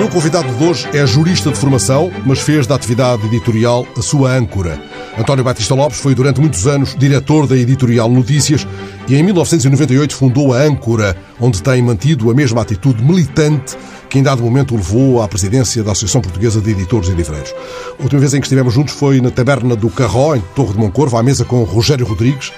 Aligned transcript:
meu 0.00 0.08
convidado 0.08 0.50
de 0.54 0.64
hoje 0.64 0.88
é 0.94 1.06
jurista 1.06 1.50
de 1.50 1.58
formação, 1.58 2.10
mas 2.24 2.40
fez 2.40 2.66
da 2.66 2.74
atividade 2.74 3.26
editorial 3.26 3.86
a 3.94 4.00
sua 4.00 4.30
âncora. 4.30 4.80
António 5.20 5.44
Batista 5.44 5.74
Lopes 5.74 6.00
foi 6.00 6.14
durante 6.14 6.40
muitos 6.40 6.66
anos 6.66 6.96
diretor 6.96 7.46
da 7.46 7.54
editorial 7.54 8.08
Notícias 8.08 8.66
e 9.06 9.14
em 9.14 9.22
1998 9.22 10.16
fundou 10.16 10.54
a 10.54 10.62
Âncora, 10.62 11.14
onde 11.38 11.62
tem 11.62 11.82
mantido 11.82 12.30
a 12.30 12.34
mesma 12.34 12.62
atitude 12.62 13.04
militante 13.04 13.76
que 14.08 14.18
em 14.18 14.22
dado 14.22 14.42
momento 14.42 14.72
o 14.72 14.78
levou 14.78 15.20
à 15.20 15.28
presidência 15.28 15.84
da 15.84 15.92
Associação 15.92 16.22
Portuguesa 16.22 16.58
de 16.58 16.70
Editores 16.70 17.10
e 17.10 17.12
Livreiros. 17.12 17.54
A 17.98 18.02
última 18.02 18.18
vez 18.18 18.32
em 18.32 18.40
que 18.40 18.46
estivemos 18.46 18.72
juntos 18.72 18.94
foi 18.94 19.20
na 19.20 19.30
taberna 19.30 19.76
do 19.76 19.90
Carró, 19.90 20.34
em 20.34 20.40
Torre 20.54 20.72
de 20.72 20.78
Moncorvo, 20.78 21.18
à 21.18 21.22
mesa 21.22 21.44
com 21.44 21.62
Rogério 21.64 22.06
Rodrigues. 22.06 22.50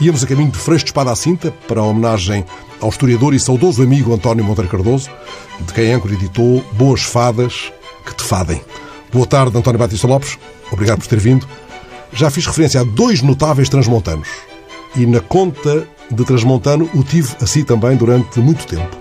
Íamos 0.00 0.24
a 0.24 0.26
caminho 0.26 0.50
de 0.50 0.58
Freixo 0.58 0.86
de 0.86 0.90
Espada 0.90 1.12
à 1.12 1.16
Cinta, 1.16 1.54
para 1.68 1.80
a 1.80 1.84
homenagem 1.84 2.44
ao 2.80 2.88
historiador 2.88 3.32
e 3.32 3.38
saudoso 3.38 3.80
amigo 3.80 4.12
António 4.12 4.44
Monteiro 4.44 4.68
Cardoso, 4.68 5.08
de 5.60 5.72
quem 5.72 5.94
a 5.94 5.96
Âncora 5.96 6.14
editou 6.14 6.64
Boas 6.72 7.02
Fadas 7.02 7.72
que 8.04 8.14
te 8.16 8.24
fadem. 8.24 8.60
Boa 9.12 9.24
tarde, 9.24 9.56
António 9.56 9.78
Batista 9.78 10.08
Lopes. 10.08 10.36
Obrigado 10.72 10.98
por 10.98 11.06
ter 11.06 11.20
vindo. 11.20 11.46
Já 12.12 12.30
fiz 12.30 12.46
referência 12.46 12.80
a 12.80 12.84
dois 12.84 13.22
notáveis 13.22 13.68
transmontanos. 13.68 14.28
E 14.96 15.06
na 15.06 15.20
conta 15.20 15.86
de 16.10 16.24
transmontano 16.24 16.88
o 16.94 17.02
tive 17.02 17.34
assim 17.40 17.62
também 17.64 17.96
durante 17.96 18.40
muito 18.40 18.66
tempo. 18.66 18.96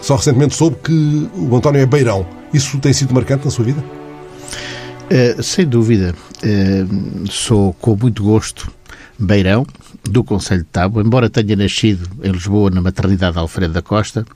Só 0.00 0.16
recentemente 0.16 0.54
soube 0.54 0.76
que 0.82 1.30
o 1.34 1.56
António 1.56 1.80
é 1.80 1.86
beirão. 1.86 2.26
Isso 2.52 2.78
tem 2.78 2.92
sido 2.92 3.14
marcante 3.14 3.44
na 3.44 3.50
sua 3.50 3.64
vida? 3.64 3.82
Uh, 3.82 5.42
sem 5.42 5.66
dúvida. 5.66 6.14
Uh, 6.42 7.30
sou 7.30 7.72
com 7.74 7.96
muito 7.96 8.22
gosto 8.22 8.72
beirão 9.18 9.64
do 10.02 10.24
Conselho 10.24 10.62
de 10.62 10.68
Tábua, 10.68 11.02
embora 11.02 11.30
tenha 11.30 11.54
nascido 11.54 12.08
em 12.22 12.32
Lisboa 12.32 12.70
na 12.70 12.80
maternidade 12.80 13.38
Alfredo 13.38 13.72
da 13.72 13.82
Costa. 13.82 14.26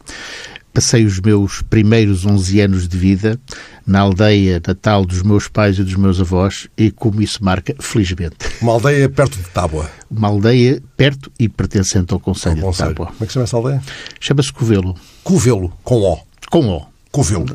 Passei 0.76 1.06
os 1.06 1.18
meus 1.20 1.62
primeiros 1.62 2.26
11 2.26 2.60
anos 2.60 2.87
de 2.87 2.98
vida 2.98 3.40
na 3.87 4.01
aldeia 4.01 4.60
natal 4.68 5.06
dos 5.06 5.23
meus 5.23 5.48
pais 5.48 5.78
e 5.78 5.82
dos 5.82 5.95
meus 5.95 6.20
avós 6.20 6.68
e 6.76 6.90
como 6.90 7.23
isso 7.23 7.42
marca, 7.42 7.74
felizmente. 7.80 8.37
Uma 8.60 8.73
aldeia 8.73 9.09
perto 9.09 9.38
de 9.38 9.45
Tábua? 9.45 9.90
Uma 10.10 10.28
aldeia 10.28 10.82
perto 10.95 11.32
e 11.40 11.48
pertencente 11.48 12.12
ao 12.12 12.20
Conselho, 12.20 12.70
de 12.70 12.76
Tábua. 12.76 13.06
Como 13.06 13.16
é 13.23 13.24
que 13.24 13.28
se 13.28 13.32
chama 13.32 13.45
essa 13.45 13.56
aldeia? 13.56 13.82
Chama-se 14.20 14.52
Covelo. 14.52 14.95
Covelo, 15.24 15.73
com 15.82 16.02
O. 16.02 16.18
Com 16.51 16.68
O. 16.68 16.86
Covelo. 17.10 17.46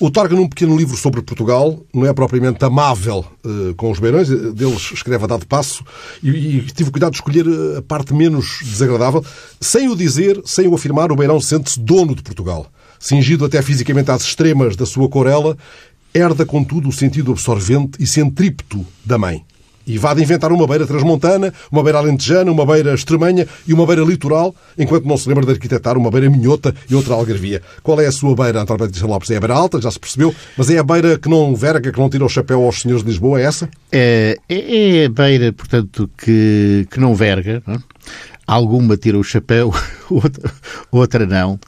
Outorga 0.00 0.34
num 0.34 0.48
pequeno 0.48 0.74
livro 0.74 0.96
sobre 0.96 1.20
Portugal, 1.20 1.78
não 1.92 2.06
é 2.06 2.14
propriamente 2.14 2.64
amável 2.64 3.22
uh, 3.44 3.74
com 3.74 3.90
os 3.90 3.98
beirões, 3.98 4.30
eh, 4.30 4.34
deles 4.50 4.92
escreve 4.94 5.24
a 5.24 5.26
dado 5.26 5.46
passo, 5.46 5.84
e, 6.22 6.30
e, 6.30 6.62
tive 6.62 6.90
cuidado 6.90 7.10
de 7.10 7.18
escolher 7.18 7.46
eh, 7.46 7.78
a 7.78 7.82
parte 7.82 8.14
menos 8.14 8.60
desagradável. 8.62 9.22
Sem 9.60 9.90
o 9.90 9.94
dizer, 9.94 10.40
sem 10.46 10.66
o 10.66 10.74
afirmar, 10.74 11.12
o 11.12 11.16
beirão 11.16 11.38
sente-se 11.38 11.78
dono 11.78 12.14
de 12.14 12.22
Portugal. 12.22 12.66
Cingido 12.98 13.44
até 13.44 13.60
fisicamente 13.60 14.10
às 14.10 14.22
extremas 14.22 14.74
da 14.74 14.86
sua 14.86 15.06
corela, 15.06 15.54
herda, 16.14 16.46
contudo, 16.46 16.88
o 16.88 16.92
sentido 16.92 17.32
absorvente 17.32 18.02
e 18.02 18.06
centrípeto 18.06 18.86
da 19.04 19.18
mãe. 19.18 19.44
E 19.90 19.98
vá 19.98 20.14
de 20.14 20.22
inventar 20.22 20.52
uma 20.52 20.66
beira 20.66 20.86
transmontana, 20.86 21.52
uma 21.70 21.82
beira 21.82 21.98
alentejana, 21.98 22.50
uma 22.50 22.64
beira 22.64 22.94
extremanha 22.94 23.46
e 23.66 23.74
uma 23.74 23.84
beira 23.84 24.02
litoral, 24.02 24.54
enquanto 24.78 25.04
não 25.04 25.16
se 25.16 25.28
lembra 25.28 25.44
de 25.44 25.50
arquitetar 25.50 25.98
uma 25.98 26.10
beira 26.10 26.30
minhota 26.30 26.72
e 26.88 26.94
outra 26.94 27.14
algarvia. 27.14 27.60
Qual 27.82 28.00
é 28.00 28.06
a 28.06 28.12
sua 28.12 28.34
beira, 28.36 28.62
António 28.62 28.86
Batista 28.86 29.06
Lopes? 29.06 29.30
É 29.30 29.36
a 29.36 29.40
beira 29.40 29.54
alta, 29.54 29.80
já 29.80 29.90
se 29.90 29.98
percebeu, 29.98 30.32
mas 30.56 30.70
é 30.70 30.78
a 30.78 30.84
beira 30.84 31.18
que 31.18 31.28
não 31.28 31.56
verga, 31.56 31.90
que 31.90 31.98
não 31.98 32.08
tira 32.08 32.24
o 32.24 32.28
chapéu 32.28 32.64
aos 32.64 32.80
senhores 32.80 33.02
de 33.02 33.10
Lisboa, 33.10 33.40
é 33.40 33.44
essa? 33.44 33.68
É, 33.90 34.36
é, 34.48 34.98
é 34.98 35.06
a 35.06 35.08
beira, 35.10 35.52
portanto, 35.52 36.08
que, 36.16 36.86
que 36.88 37.00
não 37.00 37.14
verga, 37.14 37.60
não? 37.66 37.74
É? 37.74 37.78
alguma 38.50 38.96
tira 38.96 39.16
o 39.16 39.22
chapéu, 39.22 39.72
outra, 40.10 40.52
outra 40.90 41.26
não. 41.26 41.58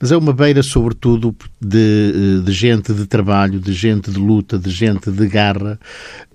Mas 0.00 0.10
é 0.10 0.16
uma 0.16 0.32
beira, 0.32 0.60
sobretudo, 0.62 1.34
de, 1.60 2.42
de 2.44 2.52
gente 2.52 2.92
de 2.92 3.06
trabalho, 3.06 3.60
de 3.60 3.72
gente 3.72 4.10
de 4.10 4.18
luta, 4.18 4.58
de 4.58 4.70
gente 4.70 5.10
de 5.10 5.26
garra 5.28 5.78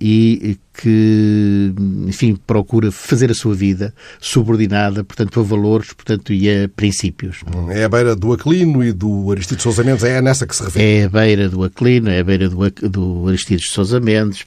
e 0.00 0.56
que, 0.80 1.74
enfim, 2.06 2.36
procura 2.46 2.92
fazer 2.92 3.32
a 3.32 3.34
sua 3.34 3.52
vida 3.52 3.92
subordinada, 4.20 5.02
portanto, 5.02 5.40
a 5.40 5.42
valores, 5.42 5.92
portanto, 5.92 6.32
e 6.32 6.48
a 6.48 6.68
princípios. 6.68 7.40
É 7.70 7.82
a 7.82 7.88
beira 7.88 8.14
do 8.14 8.32
Aquilino 8.32 8.84
e 8.84 8.92
do 8.92 9.30
Aristides 9.32 9.64
Sousa 9.64 9.82
Mendes, 9.82 10.04
é 10.04 10.22
nessa 10.22 10.46
que 10.46 10.54
se 10.54 10.62
refere? 10.62 10.84
É 10.84 11.04
a 11.04 11.08
beira 11.08 11.48
do 11.48 11.64
Aquilino, 11.64 12.10
é 12.10 12.20
a 12.20 12.24
beira 12.24 12.48
do, 12.48 12.70
do 12.88 13.26
Aristides 13.26 13.70
Sousa 13.70 13.98
Mendes, 13.98 14.46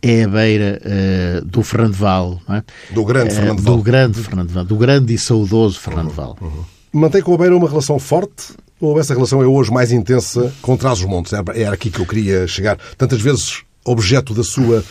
é 0.00 0.22
a 0.24 0.28
beira 0.28 0.80
uh, 0.82 1.44
do 1.44 1.62
Fernando 1.62 1.94
Val, 1.94 2.40
é? 2.48 2.62
Do 2.94 3.04
grande 3.04 3.34
uh, 3.34 3.36
Fernando 3.36 3.60
Val. 3.60 3.76
Do 3.76 3.82
grande 3.82 4.18
Fernando 4.20 4.50
Val, 4.50 4.64
do 4.64 4.76
grande 4.76 5.12
e 5.12 5.18
saudoso 5.18 5.78
Fernando 5.78 6.08
uhum, 6.08 6.14
Val. 6.14 6.38
Uhum. 6.40 6.64
Mantém 6.94 7.20
com 7.20 7.34
a 7.34 7.38
beira 7.38 7.54
uma 7.54 7.68
relação 7.68 7.98
forte 7.98 8.54
ou 8.80 8.98
essa 8.98 9.12
relação 9.12 9.42
é 9.42 9.46
hoje 9.46 9.70
mais 9.70 9.92
intensa 9.92 10.50
com 10.62 10.78
Trás-os-Montes? 10.78 11.34
Era 11.54 11.74
aqui 11.74 11.90
que 11.90 12.00
eu 12.00 12.06
queria 12.06 12.46
chegar. 12.46 12.78
Tantas 12.96 13.20
vezes 13.20 13.62
objeto 13.84 14.32
da 14.34 14.44
sua 14.44 14.82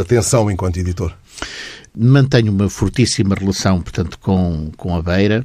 atenção 0.00 0.50
enquanto 0.50 0.78
editor? 0.78 1.14
Mantenho 1.96 2.52
uma 2.52 2.68
fortíssima 2.68 3.34
relação, 3.34 3.80
portanto, 3.80 4.18
com, 4.18 4.70
com 4.76 4.94
a 4.94 5.02
Beira. 5.02 5.44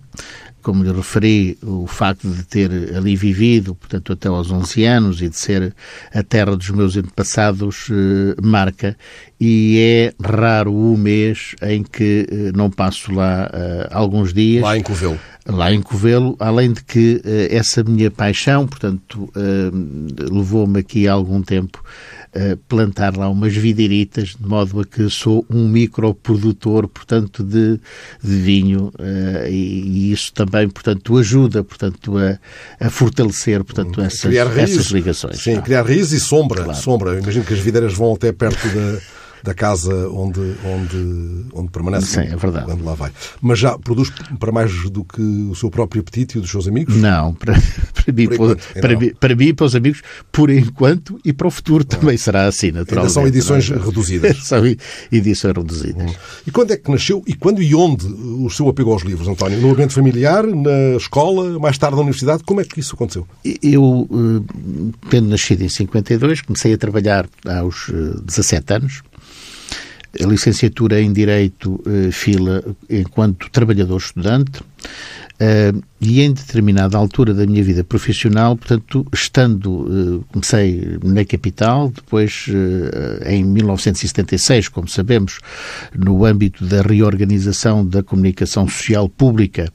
Como 0.62 0.84
lhe 0.84 0.92
referi, 0.92 1.60
o 1.62 1.86
facto 1.86 2.28
de 2.28 2.44
ter 2.44 2.72
ali 2.96 3.16
vivido, 3.16 3.76
portanto, 3.76 4.14
até 4.14 4.28
aos 4.28 4.50
11 4.50 4.84
anos 4.84 5.22
e 5.22 5.30
de 5.30 5.38
ser 5.38 5.76
a 6.12 6.24
terra 6.24 6.56
dos 6.56 6.72
meus 6.72 6.98
antepassados, 6.98 7.88
eh, 7.92 8.36
marca. 8.42 8.98
E 9.40 9.78
é 9.80 10.14
raro 10.28 10.74
o 10.74 10.98
mês 10.98 11.56
em 11.62 11.84
que 11.84 12.28
eh, 12.32 12.52
não 12.56 12.72
passo 12.72 13.14
lá 13.14 13.48
eh, 13.54 13.90
alguns 13.92 14.34
dias. 14.34 14.64
Lá 14.64 14.76
em 14.76 14.82
Covelo 14.82 15.20
lá 15.48 15.72
em 15.72 15.82
Covelo, 15.82 16.36
além 16.40 16.74
de 16.74 16.84
que 16.84 17.22
uh, 17.24 17.56
essa 17.56 17.84
minha 17.84 18.10
paixão, 18.10 18.66
portanto, 18.68 19.30
uh, 19.36 20.34
levou-me 20.34 20.80
aqui 20.80 21.08
algum 21.08 21.42
tempo 21.42 21.84
plantar 22.68 23.16
lá 23.16 23.30
umas 23.30 23.56
videiritas, 23.56 24.36
de 24.40 24.46
modo 24.46 24.82
a 24.82 24.86
que 24.86 25.10
sou 25.10 25.46
um 25.50 25.68
microprodutor, 25.70 26.88
portanto, 26.88 27.44
de, 27.44 27.80
de 28.22 28.36
vinho 28.36 28.92
uh, 29.00 29.48
e, 29.48 30.10
e, 30.10 30.12
isso 30.12 30.34
também, 30.34 30.68
portanto, 30.70 31.18
ajuda, 31.18 31.64
portanto, 31.64 32.18
a, 32.18 32.38
a 32.86 32.90
fortalecer, 32.90 33.64
portanto, 33.64 34.02
essas, 34.02 34.34
essas 34.34 34.88
ligações. 34.88 35.42
Sim, 35.42 35.62
criar 35.62 35.84
raízes 35.84 36.12
e 36.12 36.20
sombra. 36.20 36.64
Claro. 36.64 36.80
Sombra. 36.80 37.12
Eu 37.12 37.20
imagino 37.20 37.46
que 37.46 37.54
as 37.54 37.60
videiras 37.60 37.94
vão 37.94 38.14
até 38.14 38.32
perto 38.32 38.68
da 38.68 39.00
da 39.46 39.54
casa 39.54 40.10
onde, 40.10 40.40
onde, 40.66 41.46
onde 41.54 41.70
permanece 41.70 42.08
Sim, 42.08 42.22
é 42.22 42.36
verdade. 42.36 42.66
quando 42.66 42.84
lá 42.84 42.96
vai. 42.96 43.12
Mas 43.40 43.60
já 43.60 43.78
produz 43.78 44.12
para 44.40 44.52
mais 44.52 44.90
do 44.90 45.04
que 45.04 45.22
o 45.22 45.56
seu 45.56 45.70
próprio 45.70 46.02
apetite 46.02 46.36
e 46.36 46.40
o 46.40 46.42
dos 46.42 46.50
seus 46.50 46.68
amigos? 46.68 46.96
Não, 46.96 47.34
para, 47.36 47.54
para, 47.94 48.12
mim, 48.14 48.28
para, 48.28 48.82
para, 48.82 48.98
mim, 48.98 49.12
para 49.20 49.36
mim 49.36 49.46
e 49.46 49.54
para 49.54 49.66
os 49.66 49.76
amigos, 49.76 50.02
por 50.32 50.50
enquanto 50.50 51.20
e 51.24 51.32
para 51.32 51.48
o 51.48 51.52
futuro 51.52 51.86
também 51.86 52.18
será 52.18 52.48
assim, 52.48 52.72
naturalmente. 52.72 53.00
Ainda 53.00 53.10
são 53.10 53.28
edições 53.28 53.70
é? 53.70 53.78
reduzidas. 53.78 54.44
são 54.44 54.66
edições 55.12 55.56
reduzidas. 55.56 55.96
Hum. 55.96 56.14
E 56.46 56.52
quando 56.52 56.72
é 56.72 56.78
que 56.78 56.92
nasceu 56.92 57.24
e 57.26 57.34
quando 57.34 57.62
e 57.62 57.74
onde 57.74 58.06
o 58.06 58.50
seu 58.50 58.68
apego 58.68 58.92
aos 58.92 59.04
livros, 59.04 59.28
António? 59.28 59.62
No 59.62 59.72
ambiente 59.72 59.94
familiar, 59.94 60.44
na 60.46 60.98
escola, 60.98 61.58
mais 61.60 61.78
tarde 61.78 61.96
na 61.96 62.02
universidade? 62.02 62.44
Como 62.44 62.60
é 62.60 62.64
que 62.64 62.80
isso 62.80 62.96
aconteceu? 62.96 63.26
Eu, 63.62 64.08
eh, 64.12 64.96
tendo 65.10 65.30
nascido 65.30 65.64
em 65.64 65.70
52, 65.70 66.42
comecei 66.42 66.74
a 66.74 66.78
trabalhar 66.78 67.28
aos 67.46 67.88
17 68.26 68.74
eh, 68.74 68.76
anos 68.76 69.04
a 70.22 70.26
licenciatura 70.26 71.00
em 71.02 71.12
Direito 71.12 71.82
eh, 71.86 72.12
fila 72.12 72.64
enquanto 72.90 73.50
trabalhador 73.50 73.98
estudante 73.98 74.62
uh, 75.36 75.84
e 76.00 76.22
em 76.22 76.32
determinada 76.32 76.98
altura 76.98 77.34
da 77.34 77.46
minha 77.48 77.64
vida 77.64 77.84
profissional, 77.84 78.56
portanto, 78.56 79.06
estando, 79.14 80.20
uh, 80.20 80.26
comecei 80.32 81.00
na 81.04 81.26
capital, 81.26 81.90
depois 81.90 82.46
uh, 82.50 83.28
em 83.28 83.44
1976, 83.44 84.68
como 84.70 84.88
sabemos, 84.88 85.40
no 85.96 86.26
âmbito 86.26 86.66
da 86.66 86.82
reorganização 86.82 87.86
da 87.86 88.04
comunicação 88.04 88.68
social 88.68 89.08
pública, 89.10 89.72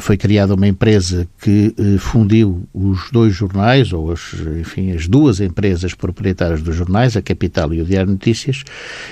foi 0.00 0.16
criada 0.16 0.54
uma 0.54 0.66
empresa 0.66 1.26
que 1.40 1.74
fundiu 1.98 2.68
os 2.74 3.10
dois 3.10 3.34
jornais, 3.34 3.92
ou 3.92 4.12
as, 4.12 4.34
enfim, 4.60 4.92
as 4.92 5.06
duas 5.06 5.40
empresas 5.40 5.94
proprietárias 5.94 6.62
dos 6.62 6.74
jornais, 6.74 7.16
a 7.16 7.22
Capital 7.22 7.72
e 7.72 7.80
o 7.80 7.84
Diário 7.84 8.10
Notícias, 8.10 8.64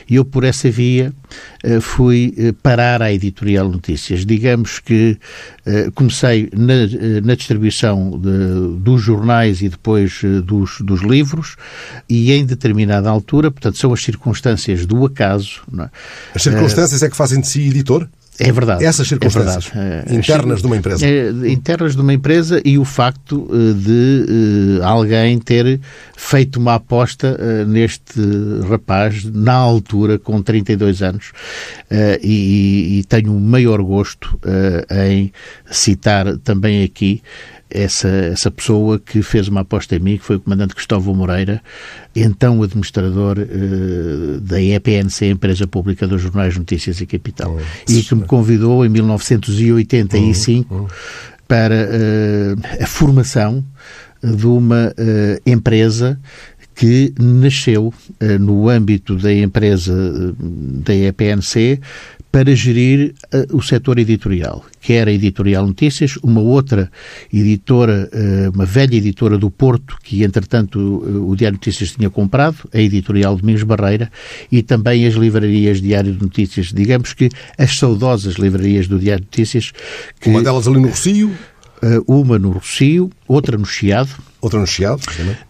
e 0.08 0.17
eu 0.17 0.25
por 0.25 0.44
essa 0.44 0.70
via 0.70 1.12
fui 1.81 2.35
parar 2.62 3.03
à 3.03 3.12
editorial 3.12 3.69
Notícias. 3.69 4.25
Digamos 4.26 4.79
que 4.79 5.18
eh, 5.67 5.91
comecei 5.94 6.49
na, 6.53 6.73
eh, 6.73 7.20
na 7.23 7.35
distribuição 7.35 8.19
de, 8.19 8.79
dos 8.81 9.03
jornais 9.03 9.62
e 9.62 9.69
depois 9.69 10.20
eh, 10.25 10.41
dos, 10.41 10.81
dos 10.81 11.03
livros 11.03 11.56
e 12.09 12.32
em 12.32 12.44
determinada 12.44 13.09
altura, 13.09 13.50
portanto, 13.50 13.79
são 13.79 13.93
as 13.93 14.03
circunstâncias 14.03 14.87
do 14.87 15.05
acaso. 15.05 15.62
É? 15.79 15.88
As 16.35 16.43
circunstâncias 16.43 17.03
é 17.03 17.09
que 17.09 17.17
fazem 17.17 17.41
de 17.41 17.49
si 17.49 17.67
editor? 17.69 18.09
É 18.38 18.52
verdade. 18.52 18.85
Essas 18.85 19.06
é 19.06 19.08
circunstâncias 19.08 19.70
é 19.75 19.79
verdade. 19.79 20.17
internas 20.17 20.61
de 20.61 20.67
uma 20.67 20.76
empresa. 20.76 21.06
É, 21.06 21.31
internas 21.50 21.96
de 21.96 22.00
uma 22.00 22.12
empresa 22.12 22.62
e 22.64 22.79
o 22.79 22.85
facto 22.85 23.49
eh, 23.50 23.73
de 23.75 24.81
alguém 24.82 25.38
ter 25.38 25.81
feito 26.17 26.56
uma 26.56 26.75
aposta 26.75 27.64
neste 27.67 28.20
rapaz 28.69 29.25
na 29.25 29.55
altura, 29.55 30.19
com 30.19 30.40
32 30.40 31.02
anos, 31.02 31.32
e, 32.23 32.99
e, 32.99 33.05
tenho 33.05 33.37
o 33.37 33.40
maior 33.40 33.81
gosto 33.82 34.38
em 34.91 35.32
citar 35.70 36.37
também 36.38 36.84
aqui 36.84 37.23
essa, 37.70 38.09
essa 38.09 38.50
pessoa 38.50 38.99
que 38.99 39.23
fez 39.23 39.49
uma 39.49 39.61
aposta 39.61 39.97
em 39.97 39.99
mim, 39.99 40.19
que 40.19 40.25
foi 40.25 40.37
o 40.37 40.41
comandante 40.41 40.75
Cristóvão 40.75 41.15
Moreira, 41.15 41.62
então 42.15 42.62
administrador 42.62 43.38
uh, 43.38 44.41
da 44.41 44.61
EPNC, 44.61 45.26
Empresa 45.26 45.67
Pública 45.67 46.06
dos 46.06 46.23
Jornais 46.23 46.56
Notícias 46.56 47.00
e 47.00 47.06
Capital, 47.06 47.59
e 47.88 48.03
que 48.03 48.15
me 48.15 48.25
convidou 48.25 48.85
em 48.85 48.88
1985 48.88 50.75
oh, 50.75 50.82
oh. 50.82 50.88
para 51.47 51.75
uh, 51.75 52.82
a 52.82 52.87
formação 52.87 53.65
de 54.23 54.47
uma 54.47 54.93
uh, 54.99 55.43
empresa 55.47 56.19
que 56.79 57.13
nasceu 57.19 57.89
uh, 57.89 58.39
no 58.39 58.69
âmbito 58.69 59.17
da 59.17 59.35
empresa 59.35 59.93
uh, 59.93 60.37
da 60.39 60.95
EPNC 60.95 61.81
para 62.31 62.55
gerir 62.55 63.15
uh, 63.35 63.57
o 63.57 63.61
setor 63.61 63.99
editorial, 63.99 64.65
que 64.81 64.93
era 64.93 65.11
a 65.11 65.13
Editorial 65.13 65.67
Notícias, 65.67 66.17
uma 66.23 66.41
outra 66.41 66.89
editora, 67.33 68.09
uma 68.55 68.65
velha 68.65 68.95
editora 68.95 69.37
do 69.37 69.51
Porto, 69.51 69.99
que 70.05 70.23
entretanto 70.23 70.79
o 70.79 71.35
Diário 71.35 71.57
Notícias 71.57 71.93
tinha 71.93 72.09
comprado, 72.09 72.69
a 72.73 72.79
Editorial 72.79 73.35
Domingos 73.35 73.65
Barreira, 73.65 74.09
e 74.53 74.63
também 74.63 75.05
as 75.05 75.15
livrarias 75.15 75.81
Diário 75.81 76.13
de 76.13 76.23
Notícias, 76.23 76.67
digamos 76.73 77.13
que 77.13 77.29
as 77.59 77.77
saudosas 77.77 78.37
livrarias 78.37 78.87
do 78.87 79.01
Diário 79.01 79.25
de 79.25 79.27
Notícias. 79.27 79.73
Que, 80.21 80.31
uma 80.31 80.43
delas 80.43 80.69
ali 80.69 80.81
no 80.81 80.89
Rocio? 80.89 81.33
uma 82.07 82.39
no 82.39 82.51
Rocio, 82.51 83.11
outra 83.27 83.57
no 83.57 83.67
Chiado, 83.67 84.11
Outra 84.40 84.61
no 84.61 84.67
Chiado, 84.67 85.02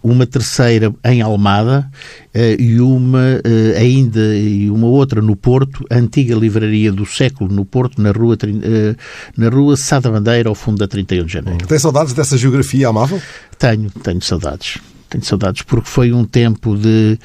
uma 0.02 0.26
terceira 0.26 0.94
em 1.05 1.20
Almada 1.20 1.90
uh, 2.35 2.62
e 2.62 2.81
uma 2.81 3.19
uh, 3.19 3.79
ainda 3.79 4.35
e 4.35 4.70
uma 4.70 4.87
outra 4.87 5.20
no 5.20 5.37
Porto, 5.37 5.85
a 5.90 5.96
antiga 5.96 6.35
livraria 6.35 6.90
do 6.90 7.05
século 7.05 7.52
no 7.52 7.67
Porto, 7.67 8.00
na 8.00 8.12
rua, 8.12 8.35
uh, 8.35 8.96
na 9.37 9.50
rua 9.50 9.76
Sada 9.76 10.11
Bandeira, 10.11 10.49
ao 10.49 10.55
fundo 10.55 10.79
da 10.79 10.88
31 10.88 11.26
de 11.26 11.32
Janeiro. 11.32 11.67
Tem 11.67 11.79
saudades 11.79 12.14
dessa 12.14 12.38
geografia 12.38 12.88
amável? 12.88 13.20
Tenho, 13.58 13.90
tenho 13.90 14.23
saudades. 14.23 14.79
Tenho 15.11 15.25
saudades 15.25 15.62
porque 15.62 15.88
foi 15.88 16.12
um 16.12 16.25
tempo 16.25 16.75
de 16.75 17.19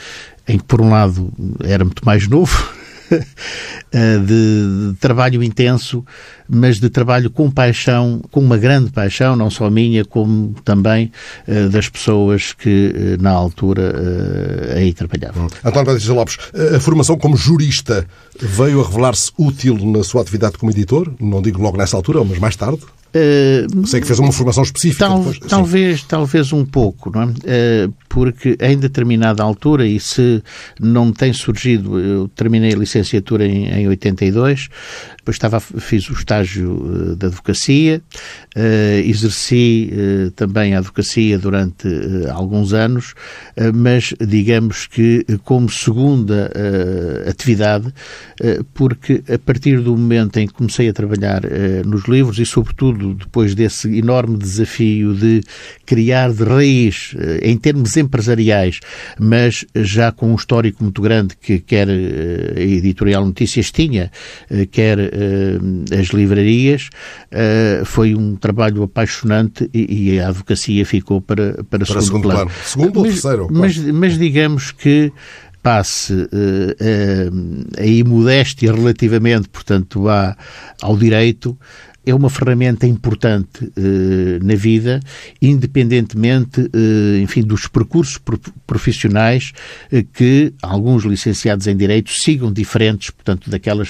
em 0.45 0.57
que 0.57 0.66
por 0.66 0.81
um 0.81 0.89
lado 0.89 1.31
era 1.63 1.86
muito 1.86 2.06
mais 2.06 2.27
novo 2.27 2.82
Eh, 2.82 2.82
de, 3.92 4.92
de, 4.92 5.00
trabalho 5.00 5.44
intenso, 5.44 6.06
mas 6.48 6.80
de 6.80 6.90
trabalho 6.90 7.30
com 7.30 7.50
paixão, 7.50 8.22
com 8.32 8.40
uma 8.40 8.58
grande 8.58 8.92
paixão, 8.92 9.36
não 9.36 9.50
só 9.50 9.70
minha, 9.70 10.04
como 10.06 10.56
também 10.64 11.12
uh, 11.48 11.70
das 11.70 11.90
pessoas 11.90 12.54
que 12.54 12.94
uh, 12.96 13.22
na 13.22 13.32
altura 13.32 13.94
uh, 13.94 14.78
aí 14.78 14.94
trabalhavam. 14.94 15.48
António 15.64 15.86
Batista 15.86 16.14
Lopes, 16.14 16.38
a 16.76 16.80
formação 16.80 17.18
como 17.18 17.36
jurista 17.36 18.06
veio 18.40 18.82
a 18.82 18.88
revelar-se 18.88 19.32
útil 19.38 19.78
na 19.86 20.04
sua 20.04 20.22
atividade 20.22 20.58
como 20.58 20.72
editor? 20.72 21.14
Não 21.20 21.42
digo 21.42 21.62
logo 21.62 21.78
nessa 21.78 21.96
altura, 21.96 22.24
mas 22.24 22.40
mais 22.40 22.56
tarde? 22.56 22.82
Uh, 23.15 23.86
Sei 23.86 24.01
que 24.01 24.07
fez 24.07 24.18
uma 24.18 24.31
formação 24.31 24.63
específica. 24.63 25.06
Tal, 25.06 25.19
depois, 25.19 25.39
talvez, 25.39 26.04
talvez 26.04 26.51
um 26.51 26.65
pouco, 26.65 27.12
não 27.12 27.21
é? 27.21 27.25
Uh, 27.25 27.94
porque 28.10 28.57
em 28.60 28.77
determinada 28.77 29.44
altura, 29.44 29.86
e 29.86 30.00
se 30.00 30.42
não 30.80 31.12
tem 31.12 31.31
surgido, 31.31 32.00
eu 32.00 32.27
terminei 32.30 32.74
a 32.74 32.77
licenciatura 32.77 33.45
em, 33.45 33.68
em 33.68 33.88
82, 33.88 34.69
depois 35.18 35.36
estava, 35.36 35.60
fiz 35.60 36.10
o 36.10 36.13
estágio 36.13 36.71
uh, 36.71 37.15
da 37.15 37.27
advocacia, 37.27 38.01
exerci 39.04 39.92
também 40.36 40.75
a 40.75 40.77
advocacia 40.77 41.39
durante 41.39 41.88
alguns 42.31 42.71
anos, 42.71 43.16
mas 43.74 44.13
digamos 44.21 44.86
que 44.86 45.25
como 45.44 45.68
segunda 45.71 46.51
atividade, 47.27 47.92
porque 48.75 49.24
a 49.27 49.39
partir 49.39 49.80
do 49.80 49.98
momento 49.98 50.38
em 50.38 50.45
que 50.45 50.54
comecei 50.54 50.88
a 50.88 50.94
trabalhar 50.94 51.42
nos 51.83 52.07
livros 52.07 52.38
e 52.38 52.45
sobretudo 52.45 53.03
depois 53.12 53.56
desse 53.56 53.98
enorme 53.98 54.38
desafio 54.38 55.14
de 55.14 55.42
criar 55.86 56.32
de 56.32 56.44
raiz, 56.44 57.16
eh, 57.18 57.40
em 57.44 57.58
termos 57.58 57.98
empresariais, 57.98 58.80
mas 59.20 59.66
já 59.76 60.12
com 60.12 60.32
um 60.32 60.36
histórico 60.36 60.84
muito 60.84 61.02
grande 61.02 61.36
que 61.36 61.60
quer 61.60 61.90
eh, 61.90 62.54
a 62.56 62.62
Editorial 62.62 63.26
Notícias 63.26 63.72
tinha, 63.72 64.12
eh, 64.50 64.66
quer 64.66 65.00
as 65.92 66.08
livrarias, 66.08 66.90
foi 67.86 68.16
um 68.16 68.36
trabalho 68.36 68.84
apaixonante 68.84 69.70
e 69.74 70.20
a 70.20 70.30
advocacia 70.30 70.86
ficou 70.86 71.22
para, 71.22 71.64
para, 71.70 71.80
para 71.80 71.86
segundo, 71.86 72.04
segundo 72.04 72.22
plano. 72.24 72.38
plano. 72.46 72.52
Segundo 72.66 72.98
ou 72.98 73.04
terceiro? 73.04 73.48
Mas, 73.52 73.78
mas 73.78 74.18
digamos 74.18 74.72
que 74.72 75.12
passe 75.64 76.14
uh, 76.14 76.26
uh, 76.26 77.66
aí 77.80 78.04
modéstia 78.04 78.74
relativamente, 78.74 79.48
portanto, 79.48 80.10
à, 80.10 80.36
ao 80.82 80.98
direito, 80.98 81.58
é 82.06 82.14
uma 82.14 82.30
ferramenta 82.30 82.86
importante 82.86 83.72
eh, 83.78 84.40
na 84.42 84.56
vida, 84.56 85.00
independentemente, 85.42 86.70
eh, 86.74 87.20
enfim, 87.22 87.42
dos 87.42 87.68
percursos 87.68 88.20
profissionais 88.68 89.54
eh, 89.92 90.04
que 90.14 90.54
alguns 90.62 91.04
licenciados 91.04 91.66
em 91.68 91.76
Direito 91.76 92.12
sigam 92.12 92.52
diferentes, 92.52 93.10
portanto, 93.10 93.50
daquelas, 93.50 93.90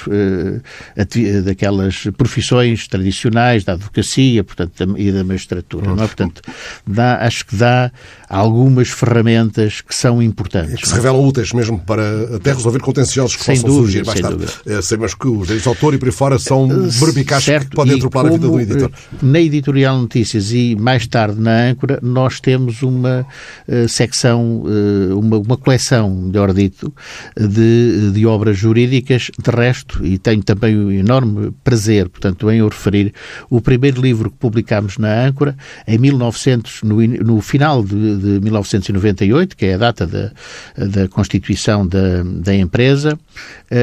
daquelas 1.43 2.07
profissões 2.17 2.87
tradicionais, 2.87 3.63
da 3.63 3.73
advocacia, 3.73 4.43
portanto, 4.43 4.95
e 4.97 5.11
da 5.11 5.23
magistratura, 5.23 5.91
é? 5.91 5.95
Portanto, 5.95 6.41
dá, 6.85 7.25
acho 7.25 7.45
que 7.45 7.55
dá 7.55 7.91
algumas 8.29 8.89
ferramentas 8.89 9.81
que 9.81 9.95
são 9.95 10.21
importantes. 10.21 10.81
Que 10.81 10.87
se 10.87 10.93
revelam 10.93 11.25
úteis 11.25 11.51
mesmo 11.51 11.79
para 11.79 12.35
até 12.35 12.53
resolver 12.53 12.79
contenciosos 12.79 13.35
que 13.35 13.43
sem 13.43 13.55
possam 13.55 13.69
dúvida, 13.69 14.03
surgir 14.03 14.05
mais 14.05 14.19
tarde. 14.19 14.37
Dúvida. 14.37 14.81
Sabemos 14.81 15.15
que 15.15 15.27
os 15.27 15.47
direitos 15.47 15.63
de 15.63 15.69
autor 15.69 15.93
e 15.93 15.97
por 15.97 16.07
aí 16.07 16.11
fora 16.11 16.39
são 16.39 16.67
berbicais 16.67 17.45
que 17.45 17.75
podem 17.75 18.02
atropelar 18.03 18.27
a 18.27 18.29
vida 18.31 18.47
do 18.47 18.59
editor. 18.59 18.91
Eh, 18.91 19.17
na 19.21 19.39
Editorial 19.39 19.97
Notícias 19.97 20.51
e 20.51 20.75
mais 20.75 21.07
tarde 21.07 21.39
na 21.39 21.69
Âncora, 21.69 21.99
nós 22.01 22.39
temos 22.39 22.81
uma 22.83 23.25
uh, 23.67 23.87
secção, 23.87 24.63
uh, 24.63 25.19
uma, 25.19 25.37
uma 25.37 25.57
coleção, 25.57 26.09
melhor 26.09 26.53
dito, 26.53 26.93
de, 27.37 28.11
de 28.11 28.25
obras 28.25 28.57
jurídicas. 28.57 29.31
De 29.37 29.51
resto, 29.51 30.05
e 30.05 30.17
tenho 30.17 30.43
também 30.43 30.77
um 30.77 30.91
enorme 30.91 31.51
prazer, 31.63 32.09
portanto, 32.09 32.49
em 32.51 32.61
o 32.61 32.67
referir, 32.67 33.13
o 33.49 33.61
primeiro 33.61 34.01
livro 34.01 34.29
que 34.29 34.37
publicámos 34.37 34.97
na 34.97 35.25
Âncora, 35.25 35.55
em 35.87 35.97
1900, 35.97 36.83
no, 36.83 37.05
no 37.05 37.41
final 37.41 37.83
de, 37.83 38.17
de 38.17 38.39
1998, 38.41 39.55
que 39.55 39.65
é 39.65 39.73
a 39.75 39.77
data 39.77 40.05
da, 40.05 40.31
da 40.77 41.07
constituição 41.07 41.85
da, 41.85 42.23
da 42.23 42.55
empresa, 42.55 43.17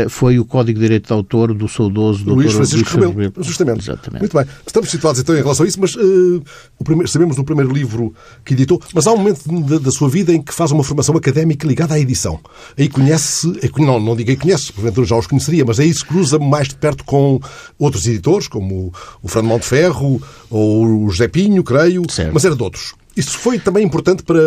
foi 0.08 0.38
o 0.38 0.44
Código 0.44 0.78
de 0.78 0.84
Direito 0.84 1.06
de 1.06 1.12
Autor 1.12 1.54
do 1.54 1.68
saudoso 1.68 2.24
Luís 2.24 2.52
Francisco 2.52 2.98
Rebelo. 2.98 3.32
Justamente. 3.38 3.80
Exatamente. 3.80 4.09
Muito 4.18 4.36
bem. 4.36 4.46
Estamos 4.66 4.90
situados 4.90 5.20
então 5.20 5.34
em 5.34 5.42
relação 5.42 5.64
a 5.64 5.68
isso, 5.68 5.80
mas 5.80 5.94
uh, 5.94 6.42
primeiro, 6.82 7.08
sabemos 7.08 7.36
do 7.36 7.44
primeiro 7.44 7.72
livro 7.72 8.14
que 8.44 8.54
editou, 8.54 8.80
mas 8.94 9.06
há 9.06 9.12
um 9.12 9.18
momento 9.18 9.40
da, 9.62 9.78
da, 9.78 9.90
sua 9.90 10.08
vida 10.08 10.32
em 10.32 10.42
que 10.42 10.52
faz 10.52 10.70
uma 10.72 10.82
formação 10.82 11.16
académica 11.16 11.66
ligada 11.66 11.94
à 11.94 12.00
edição. 12.00 12.40
Aí 12.76 12.88
conhece, 12.88 13.52
não, 13.78 14.00
não 14.00 14.16
digo 14.16 14.30
que 14.30 14.36
conhece, 14.36 14.72
porventura 14.72 15.06
já 15.06 15.16
os 15.16 15.26
conheceria, 15.26 15.64
mas 15.64 15.78
aí 15.78 15.92
se 15.92 16.04
cruza 16.04 16.38
mais 16.38 16.68
de 16.68 16.74
perto 16.74 17.04
com 17.04 17.40
outros 17.78 18.06
editores, 18.06 18.48
como 18.48 18.92
o 19.22 19.28
Fernando 19.28 19.52
Monteferro 19.52 20.20
ou 20.50 21.04
o 21.04 21.10
José 21.10 21.28
Pinho, 21.28 21.62
creio, 21.62 22.02
certo. 22.10 22.32
mas 22.32 22.44
era 22.44 22.56
de 22.56 22.62
outros. 22.62 22.94
Isso 23.16 23.38
foi 23.38 23.58
também 23.58 23.84
importante 23.84 24.22
para, 24.22 24.40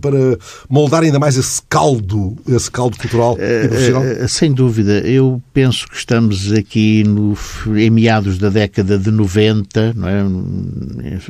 para 0.00 0.38
moldar 0.68 1.02
ainda 1.02 1.18
mais 1.18 1.36
esse 1.36 1.60
caldo, 1.68 2.36
esse 2.48 2.70
caldo 2.70 2.96
cultural 2.96 3.36
e 3.38 3.68
profissional? 3.68 4.02
Uh, 4.02 4.28
sem 4.28 4.52
dúvida. 4.52 5.00
Eu 5.00 5.42
penso 5.52 5.88
que 5.88 5.96
estamos 5.96 6.52
aqui 6.52 7.02
no, 7.04 7.36
em 7.76 7.90
meados 7.90 8.38
da 8.38 8.48
década 8.48 8.98
de 8.98 9.10
90, 9.10 9.94
não, 9.94 10.08
é? 10.08 10.24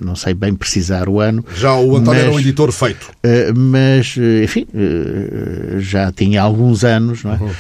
não 0.02 0.14
sei 0.14 0.34
bem 0.34 0.54
precisar 0.54 1.08
o 1.08 1.20
ano. 1.20 1.44
Já 1.56 1.74
o 1.74 1.96
António 1.96 2.04
mas, 2.04 2.18
era 2.18 2.32
um 2.32 2.40
editor 2.40 2.70
feito. 2.70 3.10
Uh, 3.24 3.58
mas, 3.58 4.16
enfim, 4.42 4.66
uh, 4.74 5.80
já 5.80 6.12
tinha 6.12 6.42
alguns 6.42 6.84
anos. 6.84 7.24
Não 7.24 7.32
é? 7.32 7.36
Uhum. 7.36 7.50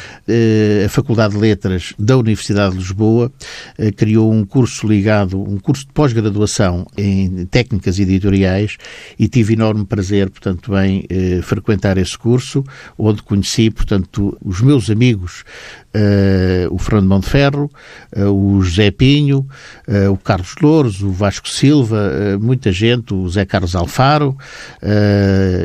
a 0.84 0.88
Faculdade 0.88 1.34
de 1.34 1.40
Letras 1.40 1.94
da 1.98 2.16
Universidade 2.16 2.72
de 2.72 2.78
Lisboa 2.78 3.32
criou 3.96 4.32
um 4.32 4.44
curso 4.44 4.86
ligado, 4.86 5.40
um 5.40 5.58
curso 5.58 5.86
de 5.86 5.92
pós-graduação 5.92 6.86
em 6.96 7.46
técnicas 7.46 7.98
editoriais 7.98 8.76
e 9.18 9.28
tive 9.28 9.54
enorme 9.54 9.84
prazer, 9.84 10.30
portanto, 10.30 10.76
em 10.78 11.04
eh, 11.08 11.40
frequentar 11.42 11.98
esse 11.98 12.16
curso, 12.16 12.64
onde 12.98 13.22
conheci, 13.22 13.70
portanto, 13.70 14.36
os 14.42 14.60
meus 14.60 14.90
amigos 14.90 15.44
o 16.70 16.78
Fernando 16.78 17.08
Monteferro, 17.08 17.70
uh, 18.16 18.24
o 18.24 18.62
José 18.62 18.90
Pinho, 18.90 19.46
uh, 19.88 20.10
o 20.12 20.16
Carlos 20.16 20.54
Louros, 20.60 21.02
o 21.02 21.10
Vasco 21.10 21.48
Silva, 21.48 22.38
muita 22.40 22.72
gente, 22.72 23.14
o 23.14 23.28
Zé 23.28 23.44
Carlos 23.44 23.74
Alfaro, 23.74 24.36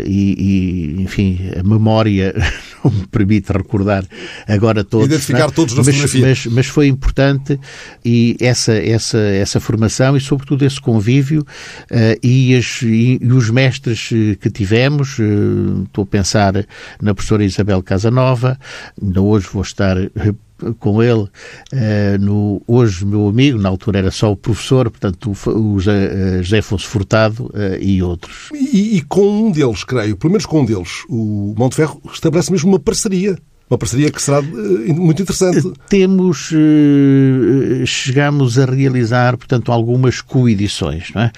e, 0.05 0.95
e, 0.97 1.01
enfim, 1.01 1.39
a 1.57 1.63
memória 1.63 2.33
não 2.83 2.91
me 2.91 3.07
permite 3.07 3.51
recordar 3.51 4.05
agora 4.47 4.83
todos. 4.83 5.07
Identificar 5.07 5.39
não? 5.39 5.47
É? 5.47 5.51
todos 5.51 5.73
na 5.73 5.83
mas, 5.83 5.95
fotografia. 5.95 6.27
Mas, 6.27 6.45
mas, 6.45 6.65
foi 6.67 6.87
importante 6.87 7.59
e 8.03 8.37
essa, 8.39 8.73
essa, 8.73 9.17
essa 9.17 9.59
formação 9.59 10.15
e, 10.15 10.21
sobretudo, 10.21 10.65
esse 10.65 10.79
convívio 10.79 11.45
e, 12.21 12.55
as, 12.55 12.81
e, 12.83 13.19
os 13.23 13.49
mestres 13.49 14.09
que 14.39 14.49
tivemos, 14.49 15.17
estou 15.85 16.03
a 16.03 16.07
pensar 16.07 16.53
na 17.01 17.13
professora 17.13 17.43
Isabel 17.43 17.81
Casanova, 17.81 18.57
ainda 19.01 19.21
hoje 19.21 19.47
vou 19.51 19.61
estar 19.61 19.97
com 20.79 21.01
ele 21.01 21.21
uh, 21.21 21.29
no 22.19 22.61
hoje 22.67 23.05
meu 23.05 23.27
amigo, 23.27 23.57
na 23.57 23.69
altura 23.69 23.99
era 23.99 24.11
só 24.11 24.31
o 24.31 24.35
professor, 24.35 24.89
portanto 24.89 25.31
o, 25.31 25.49
o 25.51 25.79
José 25.79 26.59
Afonso 26.59 26.87
Furtado 26.87 27.45
uh, 27.45 27.81
e 27.81 28.01
outros. 28.03 28.49
E, 28.53 28.97
e, 28.97 29.01
com 29.01 29.45
um 29.45 29.51
deles, 29.51 29.83
creio, 29.83 30.17
pelo 30.17 30.31
menos 30.31 30.45
com 30.45 30.61
um 30.61 30.65
deles, 30.65 31.03
o 31.09 31.53
Monteferro 31.57 32.01
estabelece 32.11 32.51
mesmo 32.51 32.69
uma 32.69 32.79
parceria. 32.79 33.37
Uma 33.69 33.77
parceria 33.77 34.09
que 34.09 34.19
será 34.19 34.39
uh, 34.39 34.93
muito 34.95 35.21
interessante. 35.21 35.71
Temos, 35.87 36.51
uh, 36.51 37.85
chegamos 37.85 38.57
a 38.57 38.65
realizar, 38.65 39.37
portanto, 39.37 39.71
algumas 39.71 40.21
coedições, 40.21 41.11
não 41.13 41.21
é? 41.21 41.31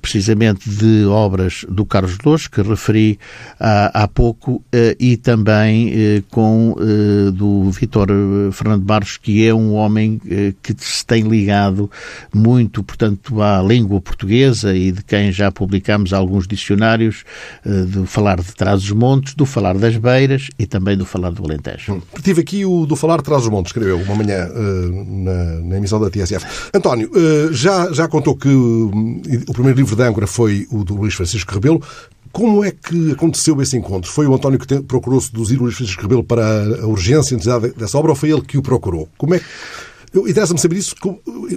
Precisamente 0.00 0.68
de 0.68 1.06
obras 1.06 1.64
do 1.68 1.86
Carlos 1.86 2.18
Lourdes, 2.24 2.46
que 2.46 2.60
referi 2.60 3.18
há, 3.58 4.02
há 4.02 4.08
pouco, 4.08 4.62
e 5.00 5.16
também 5.16 6.22
com 6.30 6.74
do 7.32 7.70
Vítor 7.70 8.08
Fernando 8.52 8.82
Barros, 8.82 9.16
que 9.16 9.46
é 9.46 9.54
um 9.54 9.74
homem 9.74 10.20
que 10.62 10.74
se 10.78 11.04
tem 11.04 11.22
ligado 11.22 11.90
muito, 12.34 12.82
portanto, 12.82 13.40
à 13.40 13.62
língua 13.62 14.00
portuguesa 14.00 14.74
e 14.74 14.92
de 14.92 15.02
quem 15.02 15.32
já 15.32 15.50
publicamos 15.50 16.12
alguns 16.12 16.46
dicionários 16.46 17.24
do 17.64 18.06
falar 18.06 18.40
de 18.40 18.54
Trás-os-Montes, 18.54 19.34
do 19.34 19.46
falar 19.46 19.78
das 19.78 19.96
Beiras 19.96 20.48
e 20.58 20.66
também 20.66 20.96
do 20.96 21.06
falar 21.06 21.30
do 21.30 21.45
Alentejo. 21.46 22.02
Tive 22.22 22.42
aqui 22.42 22.64
o 22.64 22.86
do 22.86 22.96
Falar 22.96 23.22
Traz 23.22 23.42
os 23.42 23.48
Montes, 23.48 23.70
escreveu 23.70 23.98
uma 23.98 24.14
manhã 24.14 24.48
uh, 24.48 25.04
na, 25.06 25.44
na, 25.62 25.76
emissão 25.78 26.00
da 26.00 26.10
TSF. 26.10 26.44
António, 26.74 27.10
uh, 27.10 27.52
já, 27.52 27.90
já 27.92 28.06
contou 28.08 28.36
que 28.36 28.48
uh, 28.48 28.90
o 29.48 29.52
primeiro 29.52 29.78
livro 29.78 29.96
de 29.96 30.02
âncora 30.02 30.26
foi 30.26 30.66
o 30.70 30.84
do 30.84 30.94
Luís 30.94 31.14
Francisco 31.14 31.52
Rebelo. 31.54 31.82
Como 32.32 32.62
é 32.62 32.70
que 32.70 33.12
aconteceu 33.12 33.60
esse 33.62 33.76
encontro? 33.76 34.10
Foi 34.10 34.26
o 34.26 34.34
António 34.34 34.58
que 34.58 34.80
procurou 34.82 35.20
seduzir 35.20 35.58
o 35.58 35.62
Luís 35.62 35.76
Francisco 35.76 36.02
Rebelo 36.02 36.22
para 36.22 36.44
a 36.82 36.86
urgência 36.86 37.34
e 37.34 37.36
necessidade 37.38 37.72
dessa 37.74 37.96
obra 37.96 38.10
ou 38.12 38.16
foi 38.16 38.30
ele 38.30 38.42
que 38.42 38.58
o 38.58 38.62
procurou? 38.62 39.08
Como 39.16 39.34
é 39.34 39.38
que 39.38 39.44
Interessa-me 40.14 40.58
saber 40.58 40.76
isso, 40.76 40.94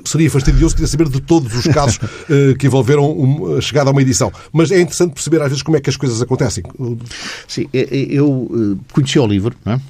seria 0.05 0.29
fastidioso 0.29 0.75
queria 0.75 0.87
saber 0.87 1.09
de 1.09 1.21
todos 1.21 1.53
os 1.53 1.65
casos 1.67 1.97
uh, 1.97 2.55
que 2.59 2.67
envolveram 2.67 3.57
a 3.57 3.61
chegada 3.61 3.89
a 3.89 3.91
uma 3.91 4.01
edição. 4.01 4.31
Mas 4.51 4.71
é 4.71 4.81
interessante 4.81 5.13
perceber 5.13 5.41
às 5.41 5.49
vezes 5.49 5.63
como 5.63 5.77
é 5.77 5.81
que 5.81 5.89
as 5.89 5.97
coisas 5.97 6.21
acontecem. 6.21 6.63
Sim, 7.47 7.67
eu 7.73 8.77
conheci 8.91 9.19
o 9.19 9.27
livro, 9.27 9.55
não 9.65 9.73
é? 9.73 9.81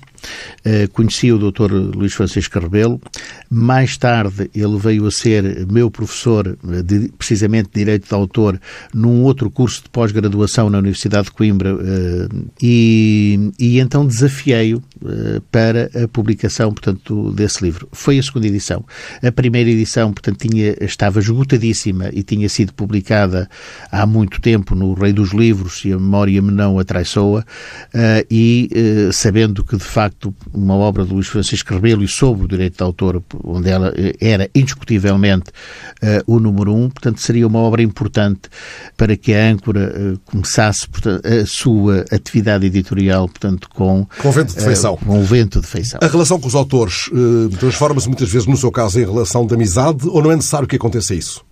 Uh, 0.65 0.89
conheci 0.91 1.31
o 1.31 1.37
Dr. 1.37 1.71
Luís 1.71 2.13
Francisco 2.13 2.59
Rebelo. 2.59 3.01
Mais 3.49 3.97
tarde, 3.97 4.49
ele 4.53 4.77
veio 4.77 5.05
a 5.05 5.11
ser 5.11 5.65
meu 5.67 5.89
professor, 5.89 6.57
de, 6.83 7.11
precisamente 7.17 7.69
de 7.73 7.79
Direito 7.79 8.07
de 8.07 8.13
Autor, 8.13 8.59
num 8.93 9.23
outro 9.23 9.49
curso 9.49 9.83
de 9.83 9.89
pós-graduação 9.89 10.69
na 10.69 10.79
Universidade 10.79 11.25
de 11.25 11.31
Coimbra, 11.31 11.75
uh, 11.75 11.79
e, 12.61 13.51
e, 13.57 13.79
então 13.79 14.05
desafiei-o 14.05 14.81
para 15.51 15.89
a 16.03 16.07
publicação, 16.07 16.73
portanto, 16.73 17.31
desse 17.31 17.63
livro. 17.63 17.87
Foi 17.91 18.19
a 18.19 18.23
segunda 18.23 18.47
edição. 18.47 18.83
A 19.23 19.31
primeira 19.31 19.69
edição, 19.69 20.11
portanto, 20.11 20.47
tinha, 20.47 20.75
estava 20.81 21.19
esgotadíssima 21.19 22.09
e 22.11 22.21
tinha 22.21 22.49
sido 22.49 22.73
publicada 22.73 23.49
há 23.91 24.05
muito 24.05 24.41
tempo 24.41 24.75
no 24.75 24.93
Rei 24.93 25.13
dos 25.13 25.31
Livros, 25.31 25.83
e 25.85 25.93
a 25.93 25.97
memória 25.97 26.41
me 26.41 26.51
não 26.51 26.77
atraiçoa, 26.77 27.45
e 28.29 28.69
sabendo 29.13 29.63
que, 29.63 29.77
de 29.77 29.83
facto, 29.83 30.08
facto, 30.09 30.33
uma 30.53 30.75
obra 30.75 31.05
de 31.05 31.13
Luís 31.13 31.27
Francisco 31.27 31.73
Rebelo 31.73 32.03
e 32.03 32.07
sobre 32.07 32.45
o 32.45 32.47
direito 32.47 32.77
de 32.77 32.83
autor, 32.83 33.23
onde 33.43 33.69
ela 33.69 33.93
eh, 33.95 34.15
era 34.19 34.49
indiscutivelmente 34.53 35.49
uh, 36.01 36.23
o 36.25 36.39
número 36.39 36.73
um, 36.73 36.89
portanto, 36.89 37.21
seria 37.21 37.47
uma 37.47 37.59
obra 37.59 37.81
importante 37.81 38.41
para 38.97 39.15
que 39.15 39.33
a 39.33 39.49
âncora 39.49 39.93
uh, 39.95 40.19
começasse 40.25 40.87
portanto, 40.87 41.25
a 41.25 41.45
sua 41.45 42.05
atividade 42.11 42.65
editorial, 42.65 43.27
portanto, 43.27 43.69
com... 43.69 44.07
Com 44.21 44.29
o 44.29 44.31
vento 44.31 44.55
de 44.55 44.63
feição. 44.63 44.97
Com 44.97 45.19
o 45.19 45.23
vento 45.23 45.61
de 45.61 45.67
feição. 45.67 45.99
A 46.01 46.07
relação 46.07 46.39
com 46.39 46.47
os 46.47 46.55
autores 46.55 47.09
transforma-se 47.59 48.07
muitas 48.07 48.29
vezes, 48.29 48.47
no 48.47 48.57
seu 48.57 48.71
caso, 48.71 48.99
em 48.99 49.05
relação 49.05 49.45
de 49.45 49.53
amizade 49.53 50.07
ou 50.07 50.21
não 50.21 50.31
é 50.31 50.35
necessário 50.35 50.67
que 50.67 50.75
aconteça 50.75 51.13
isso? 51.13 51.43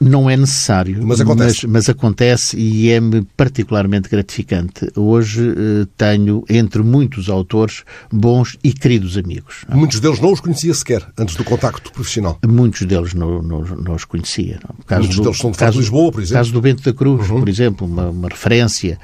Não 0.00 0.30
é 0.30 0.36
necessário, 0.36 1.06
mas 1.06 1.20
acontece, 1.20 1.66
mas, 1.66 1.72
mas 1.72 1.88
acontece 1.88 2.56
e 2.56 2.90
é-me 2.90 3.22
particularmente 3.36 4.08
gratificante. 4.08 4.88
Hoje 4.96 5.50
eh, 5.50 5.86
tenho, 5.96 6.44
entre 6.48 6.82
muitos 6.82 7.28
autores, 7.28 7.84
bons 8.10 8.56
e 8.64 8.72
queridos 8.72 9.18
amigos. 9.18 9.64
Não? 9.68 9.76
Muitos 9.76 10.00
deles 10.00 10.20
não 10.20 10.32
os 10.32 10.40
conhecia 10.40 10.72
sequer 10.72 11.06
antes 11.18 11.36
do 11.36 11.44
contacto 11.44 11.92
profissional. 11.92 12.38
Muitos 12.46 12.86
deles 12.86 13.12
não, 13.14 13.42
não, 13.42 13.60
não 13.62 13.94
os 13.94 14.04
conhecia. 14.04 14.58
Não. 14.66 14.98
Muitos 14.98 15.16
do, 15.16 15.22
deles 15.22 15.38
são 15.38 15.50
de 15.50 15.58
caso, 15.58 15.72
de 15.72 15.78
Lisboa, 15.80 16.10
por 16.10 16.22
exemplo. 16.22 16.38
caso 16.38 16.52
do 16.52 16.60
Bento 16.60 16.82
da 16.82 16.92
Cruz, 16.92 17.28
uhum. 17.28 17.40
por 17.40 17.48
exemplo, 17.48 17.86
uma, 17.86 18.08
uma 18.08 18.28
referência. 18.28 18.98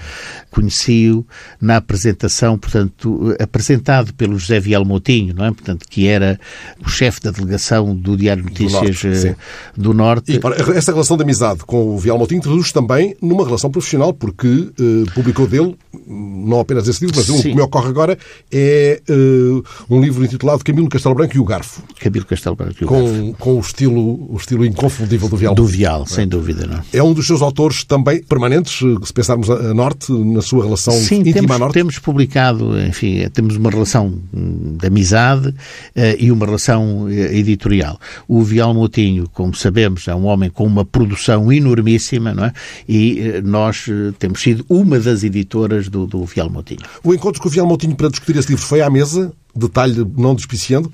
Conheci-o 0.57 1.27
na 1.61 1.77
apresentação, 1.77 2.59
portanto, 2.59 3.37
apresentado 3.39 4.15
pelo 4.15 4.39
José 4.39 4.59
Vial 4.59 4.87
Moutinho, 4.87 5.35
não 5.35 5.45
é? 5.45 5.51
Portanto, 5.51 5.85
que 5.87 6.07
era 6.07 6.41
o 6.83 6.89
chefe 6.89 7.21
da 7.21 7.31
delegação 7.31 7.95
do 7.95 8.17
Diário 8.17 8.43
Notícias 8.43 9.03
do 9.03 9.13
Norte. 9.13 9.27
Eh, 9.29 9.37
do 9.77 9.93
Norte. 9.93 10.33
E, 10.33 10.77
essa 10.77 10.93
relação 10.93 11.17
de 11.19 11.25
amizade 11.25 11.61
com 11.67 11.95
o 11.95 11.99
Vial 11.99 12.17
Moutinho 12.17 12.41
traduz 12.41 12.73
também 12.73 13.15
numa 13.21 13.45
relação 13.45 13.71
profissional, 13.71 14.15
porque 14.15 14.47
uh, 14.49 15.13
publicou 15.15 15.47
dele, 15.47 15.77
não 16.07 16.61
apenas 16.61 16.89
esse 16.89 17.05
livro, 17.05 17.17
mas 17.19 17.29
o 17.29 17.43
que 17.43 17.55
me 17.55 17.61
ocorre 17.61 17.89
agora 17.91 18.17
é 18.51 19.03
uh, 19.11 19.63
um 19.91 20.01
livro 20.01 20.25
intitulado 20.25 20.65
Camilo 20.65 20.89
Castelo 20.89 21.15
Branco 21.15 21.37
e 21.37 21.39
o 21.39 21.45
Garfo. 21.45 21.83
Camilo 22.01 22.25
Castelo 22.25 22.57
Branco 22.57 22.77
e 22.81 22.85
o 22.85 22.89
com, 22.89 23.05
Garfo. 23.05 23.37
Com 23.39 23.57
o 23.57 23.61
estilo, 23.61 24.33
o 24.33 24.37
estilo 24.39 24.65
inconfundível 24.65 25.29
do 25.29 25.37
Vial 25.37 25.55
Do 25.55 25.67
Vial, 25.67 26.05
é? 26.05 26.07
sem 26.07 26.27
dúvida. 26.27 26.67
Não. 26.67 26.83
É 26.95 27.03
um 27.03 27.13
dos 27.13 27.27
seus 27.27 27.43
autores 27.43 27.85
também 27.85 28.23
permanentes, 28.23 28.79
se 28.79 29.13
pensarmos 29.13 29.51
a 29.51 29.75
Norte, 29.75 30.11
na 30.13 30.41
sua 30.47 30.65
relação 30.65 30.95
Sim, 30.95 31.21
íntima 31.21 31.35
temos, 31.35 31.59
Norte? 31.59 31.75
temos 31.75 31.99
publicado, 31.99 32.81
enfim, 32.81 33.29
temos 33.33 33.57
uma 33.57 33.71
relação 33.71 34.15
de 34.33 34.87
amizade 34.87 35.49
uh, 35.49 35.55
e 36.19 36.31
uma 36.31 36.47
relação 36.47 37.11
editorial. 37.11 37.99
O 38.27 38.43
Vial 38.43 38.73
Moutinho, 38.73 39.29
como 39.33 39.55
sabemos, 39.55 40.09
é 40.09 40.15
um 40.15 40.25
homem 40.25 40.51
com 40.51 40.65
uma 40.65 40.85
produção 40.85 41.53
enormíssima, 41.53 42.33
não 42.33 42.45
é? 42.45 42.53
E 42.89 43.21
eh, 43.21 43.43
nós 43.43 43.87
eh, 43.89 44.13
temos 44.19 44.41
sido 44.41 44.65
uma 44.69 44.99
das 44.99 45.25
editoras 45.25 45.89
do, 45.89 46.07
do 46.07 46.25
Vial 46.25 46.49
Moutinho. 46.49 46.81
O 47.03 47.15
encontro 47.15 47.41
com 47.41 47.49
o 47.49 47.51
Vial 47.51 47.67
Moutinho 47.67 47.97
para 47.97 48.09
discutir 48.09 48.37
esse 48.37 48.49
livro 48.49 48.65
foi 48.65 48.81
à 48.81 48.91
mesa? 48.91 49.33
Detalhe 49.57 50.07
não 50.17 50.35
despiciando? 50.35 50.93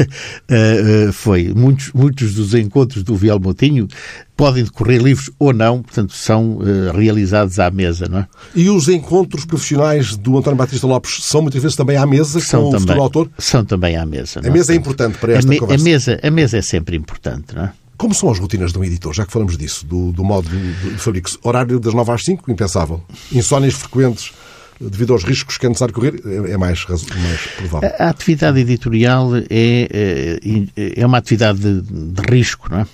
uh, 0.00 1.08
uh, 1.08 1.12
foi. 1.12 1.52
Muitos, 1.54 1.92
muitos 1.92 2.34
dos 2.34 2.54
encontros 2.54 3.02
do 3.02 3.14
Vial 3.16 3.38
Moutinho 3.38 3.88
podem 4.36 4.64
decorrer 4.64 5.00
livres 5.00 5.30
ou 5.38 5.52
não, 5.52 5.82
portanto, 5.82 6.12
são 6.12 6.56
uh, 6.56 6.92
realizados 6.94 7.58
à 7.58 7.70
mesa, 7.70 8.06
não 8.08 8.18
é? 8.20 8.28
E 8.54 8.68
os 8.68 8.88
encontros 8.88 9.44
profissionais 9.44 10.16
do 10.16 10.36
António 10.36 10.56
Batista 10.56 10.86
Lopes 10.86 11.18
são 11.22 11.42
muitas 11.42 11.62
vezes 11.62 11.76
também 11.76 11.96
à 11.96 12.06
mesa 12.06 12.40
são 12.40 12.64
com 12.64 12.70
também, 12.70 12.78
o 12.78 12.80
futuro 12.80 13.02
autor? 13.02 13.30
São 13.38 13.64
também 13.64 13.96
à 13.96 14.04
mesa. 14.04 14.40
A 14.44 14.50
mesa 14.50 14.72
é 14.72 14.76
importante 14.76 15.18
para 15.18 15.34
esta 15.34 15.48
a 15.48 15.50
me, 15.50 15.58
conversa? 15.58 15.82
A 15.82 15.84
mesa, 15.84 16.20
a 16.22 16.30
mesa 16.30 16.58
é 16.58 16.62
sempre 16.62 16.96
importante, 16.96 17.54
não 17.54 17.64
é? 17.64 17.72
Como 17.96 18.14
são 18.14 18.30
as 18.30 18.38
rotinas 18.38 18.72
de 18.72 18.78
um 18.78 18.84
editor, 18.84 19.14
já 19.14 19.24
que 19.24 19.32
falamos 19.32 19.56
disso, 19.56 19.86
do, 19.86 20.12
do 20.12 20.22
modo 20.22 20.48
de, 20.50 20.74
de 20.74 20.98
fabrico? 20.98 21.30
Horário 21.42 21.80
das 21.80 21.94
9 21.94 22.12
às 22.12 22.24
5, 22.24 22.50
impensável. 22.50 23.02
Insónias 23.32 23.72
frequentes 23.72 24.32
devido 24.80 25.12
aos 25.12 25.24
riscos 25.24 25.58
que 25.58 25.66
é 25.66 25.68
necessário 25.68 25.94
correr, 25.94 26.20
é, 26.24 26.52
é 26.52 26.56
mais, 26.56 26.84
mais 26.86 27.40
provável. 27.56 27.92
A 27.98 28.08
atividade 28.08 28.60
editorial 28.60 29.36
é, 29.36 29.42
é, 29.50 31.00
é 31.00 31.06
uma 31.06 31.18
atividade 31.18 31.58
de, 31.58 31.80
de 31.82 32.22
risco, 32.30 32.70
não 32.70 32.80
é? 32.80 32.86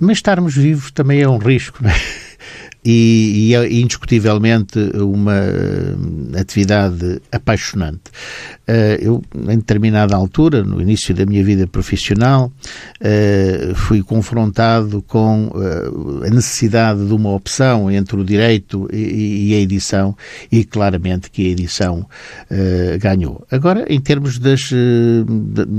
Mas 0.00 0.18
estarmos 0.18 0.54
vivos 0.54 0.90
também 0.90 1.20
é 1.20 1.28
um 1.28 1.38
risco, 1.38 1.78
não 1.82 1.90
é? 1.90 2.27
E, 2.84 3.48
e 3.48 3.54
é 3.54 3.72
indiscutivelmente 3.72 4.78
uma 4.94 5.34
eh, 5.34 6.40
atividade 6.40 7.20
apaixonante. 7.32 8.02
Eh, 8.66 8.98
eu, 9.02 9.22
em 9.48 9.56
determinada 9.56 10.14
altura, 10.14 10.62
no 10.62 10.80
início 10.80 11.14
da 11.14 11.26
minha 11.26 11.42
vida 11.42 11.66
profissional, 11.66 12.52
eh, 13.00 13.72
fui 13.74 14.02
confrontado 14.02 15.02
com 15.02 15.50
a 16.24 16.30
necessidade 16.30 17.04
de 17.04 17.12
uma 17.12 17.30
opção 17.30 17.90
entre 17.90 18.16
o 18.16 18.24
direito 18.24 18.88
e 18.92 19.54
a 19.54 19.60
edição 19.60 20.16
e 20.50 20.64
claramente 20.64 21.30
que 21.30 21.46
a 21.46 21.50
edição 21.50 22.06
ganhou. 23.00 23.46
Agora, 23.50 23.84
em 23.88 24.00
termos 24.00 24.38
das, 24.38 24.70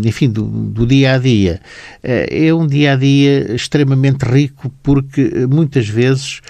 enfim, 0.03 0.29
do, 0.29 0.43
do 0.43 0.85
dia 0.85 1.13
a 1.13 1.17
dia, 1.17 1.61
é 2.03 2.53
um 2.53 2.67
dia 2.67 2.93
a 2.93 2.95
dia 2.95 3.53
extremamente 3.53 4.23
rico 4.23 4.71
porque 4.81 5.47
muitas 5.49 5.87
vezes 5.87 6.41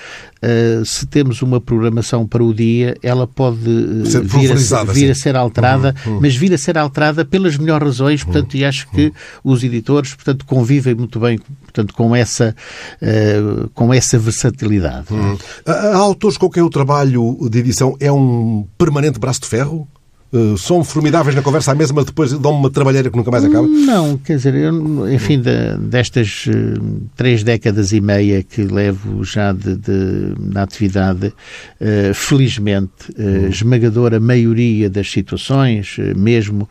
Uh, 0.42 0.86
se 0.86 1.06
temos 1.06 1.42
uma 1.42 1.60
programação 1.60 2.26
para 2.26 2.42
o 2.42 2.54
dia, 2.54 2.96
ela 3.04 3.28
pode 3.28 3.58
uh, 3.58 4.24
vir, 4.24 4.52
a, 4.52 4.84
vir 4.86 5.12
a, 5.12 5.16
ser 5.16 5.36
alterada, 5.36 5.94
uhum, 6.06 6.14
uhum. 6.14 6.20
mas 6.22 6.34
vir 6.36 6.54
a 6.54 6.58
ser 6.58 6.78
alterada 6.78 7.26
pelas 7.26 7.58
melhores 7.58 7.86
razões, 7.86 8.24
portanto, 8.24 8.54
uhum, 8.54 8.60
e 8.62 8.66
acho 8.66 8.90
que 8.90 9.12
os 9.44 9.64
editores, 9.64 10.16
portanto, 10.16 10.46
convivem 10.46 10.96
muito 10.96 11.20
bem 11.20 11.40
portanto, 11.66 11.94
com 11.94 12.16
essa, 12.16 12.56
uh, 13.02 13.70
com 13.74 13.94
essa 13.94 14.18
versatilidade. 14.18 15.08
Há 15.66 15.98
autores 15.98 16.38
com 16.38 16.50
quem 16.50 16.64
o 16.64 16.70
trabalho 16.70 17.38
de 17.50 17.60
edição 17.60 17.96
é 18.00 18.12
um 18.12 18.66
permanente 18.78 19.20
braço 19.20 19.42
de 19.42 19.48
ferro? 19.48 19.88
Uh, 20.32 20.56
são 20.60 20.84
formidáveis 20.84 21.36
na 21.36 21.42
conversa 21.42 21.72
à 21.72 21.76
mesa, 21.76 21.92
mas 21.92 22.06
depois 22.06 22.32
dão-me 22.34 22.60
uma 22.60 22.70
trabalheira 22.70 23.10
que 23.10 23.18
nunca 23.18 23.32
mais 23.32 23.44
acaba? 23.44 23.68
Não, 23.68 24.16
quer 24.16 24.36
dizer, 24.36 24.54
eu, 24.54 25.12
enfim, 25.12 25.42
de, 25.42 25.76
destas 25.80 26.46
uh, 26.46 27.02
três 27.16 27.44
décadas 27.44 27.92
e 27.94 28.00
meia 28.00 28.44
que 28.44 28.62
levo 28.62 29.24
já 29.24 29.52
de, 29.52 29.76
de 29.76 30.36
na 30.38 30.62
atividade, 30.62 31.28
uh, 31.28 32.14
felizmente, 32.14 33.10
uh, 33.18 33.48
esmagadora 33.48 34.20
maioria 34.20 34.88
das 34.88 35.10
situações, 35.10 35.98
mesmo 36.16 36.70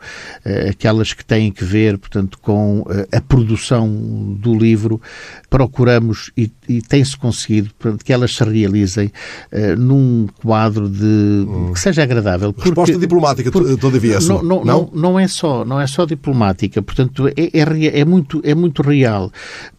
aquelas 0.69 1.13
que 1.13 1.25
têm 1.25 1.51
que 1.51 1.63
ver, 1.63 1.97
portanto, 1.97 2.37
com 2.41 2.85
a 3.11 3.21
produção 3.21 3.89
do 4.39 4.55
livro, 4.55 5.01
procuramos 5.49 6.31
e, 6.37 6.49
e 6.67 6.81
tem-se 6.81 7.17
conseguido 7.17 7.71
portanto, 7.77 8.05
que 8.05 8.13
elas 8.13 8.35
se 8.35 8.43
realizem 8.43 9.11
num 9.77 10.27
quadro 10.41 10.89
de 10.89 11.05
hum. 11.05 11.71
que 11.73 11.79
seja 11.79 12.03
agradável. 12.03 12.53
Porque, 12.53 12.69
Resposta 12.69 12.97
diplomática, 13.49 13.51
porque, 13.51 13.81
todavia, 13.81 14.15
é 14.15 14.19
não, 14.21 14.43
não, 14.43 14.65
não, 14.65 14.89
não, 14.93 15.19
é 15.19 15.27
só, 15.27 15.65
não 15.65 15.79
é 15.79 15.87
só 15.87 16.05
diplomática, 16.05 16.81
portanto, 16.81 17.27
é, 17.27 17.33
é, 17.37 17.99
é, 17.99 18.05
muito, 18.05 18.41
é 18.43 18.55
muito 18.55 18.81
real, 18.81 19.31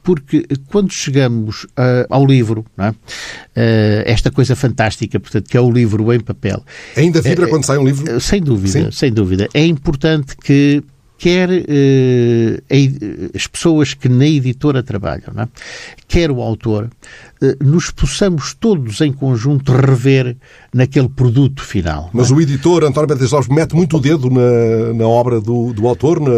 porque 0.03 0.47
quando 0.69 0.93
chegamos 0.93 1.65
uh, 1.65 2.07
ao 2.09 2.27
livro, 2.27 2.65
é? 2.79 2.91
uh, 2.91 2.95
esta 4.05 4.31
coisa 4.31 4.55
fantástica, 4.55 5.19
portanto, 5.19 5.49
que 5.49 5.57
é 5.57 5.61
o 5.61 5.71
livro 5.71 6.13
em 6.13 6.21
papel. 6.21 6.63
Ainda 6.97 7.21
vibra 7.21 7.49
quando 7.49 7.65
sai 7.65 7.79
um 7.79 7.85
livro? 7.85 8.21
Sem 8.21 8.43
dúvida, 8.43 8.85
Sim. 8.85 8.91
sem 8.91 9.13
dúvida. 9.13 9.49
É 9.55 9.65
importante 9.65 10.37
que 10.37 10.83
quer 11.21 11.51
eh, 11.51 12.63
as 13.35 13.47
pessoas 13.47 13.93
que 13.93 14.09
na 14.09 14.27
editora 14.27 14.83
trabalham, 14.83 15.35
é? 15.37 15.47
quer 16.09 16.31
o 16.31 16.41
autor, 16.41 16.89
eh, 17.43 17.57
nos 17.63 17.91
possamos 17.91 18.55
todos 18.55 19.03
em 19.03 19.13
conjunto 19.13 19.71
rever 19.71 20.35
naquele 20.73 21.11
produto 21.11 21.63
final. 21.63 22.09
Mas 22.15 22.31
é? 22.31 22.35
o 22.35 22.41
editor, 22.41 22.85
António 22.85 23.09
Betes 23.09 23.33
Lopes, 23.33 23.49
mete 23.49 23.77
muito 23.77 23.99
o 23.99 24.01
dedo 24.01 24.31
na, 24.31 24.95
na 24.95 25.07
obra 25.07 25.43
do, 25.43 25.75
do 25.75 25.87
autor, 25.87 26.21
na, 26.21 26.31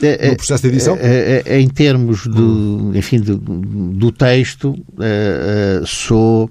é, 0.00 0.28
é, 0.28 0.30
no 0.30 0.36
processo 0.36 0.62
de 0.62 0.68
edição? 0.70 0.96
É, 0.98 1.42
é, 1.44 1.60
em 1.60 1.68
termos 1.68 2.26
do, 2.26 2.42
hum. 2.42 2.92
enfim, 2.94 3.20
do, 3.20 3.36
do 3.36 4.10
texto, 4.10 4.70
uh, 4.70 5.86
sou 5.86 6.50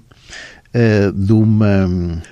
de 1.12 1.32
uma 1.32 2.22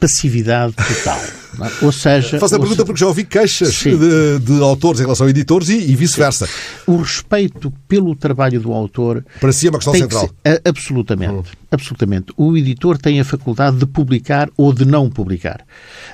passividade 0.00 0.74
total. 0.74 1.20
É? 1.20 1.84
Ou 1.84 1.90
seja. 1.90 2.38
Faço 2.38 2.54
a 2.54 2.58
pergunta 2.58 2.84
porque 2.84 3.00
já 3.00 3.06
ouvi 3.06 3.24
queixas 3.24 3.72
de, 3.74 4.38
de, 4.38 4.62
autores 4.62 5.00
em 5.00 5.02
relação 5.02 5.26
a 5.26 5.30
editores 5.30 5.68
e, 5.68 5.90
e 5.90 5.96
vice-versa. 5.96 6.48
O 6.86 6.98
respeito 6.98 7.72
pelo 7.88 8.14
trabalho 8.14 8.60
do 8.60 8.72
autor. 8.72 9.24
Para 9.40 9.52
si 9.52 9.66
é 9.66 9.70
uma 9.70 9.78
questão 9.78 9.94
central. 9.94 10.30
Ser, 10.46 10.62
absolutamente. 10.64 11.32
Hum. 11.32 11.42
Absolutamente. 11.70 12.32
O 12.36 12.56
editor 12.56 12.96
tem 12.96 13.20
a 13.20 13.24
faculdade 13.24 13.76
de 13.76 13.86
publicar 13.86 14.48
ou 14.56 14.72
de 14.72 14.84
não 14.84 15.10
publicar. 15.10 15.64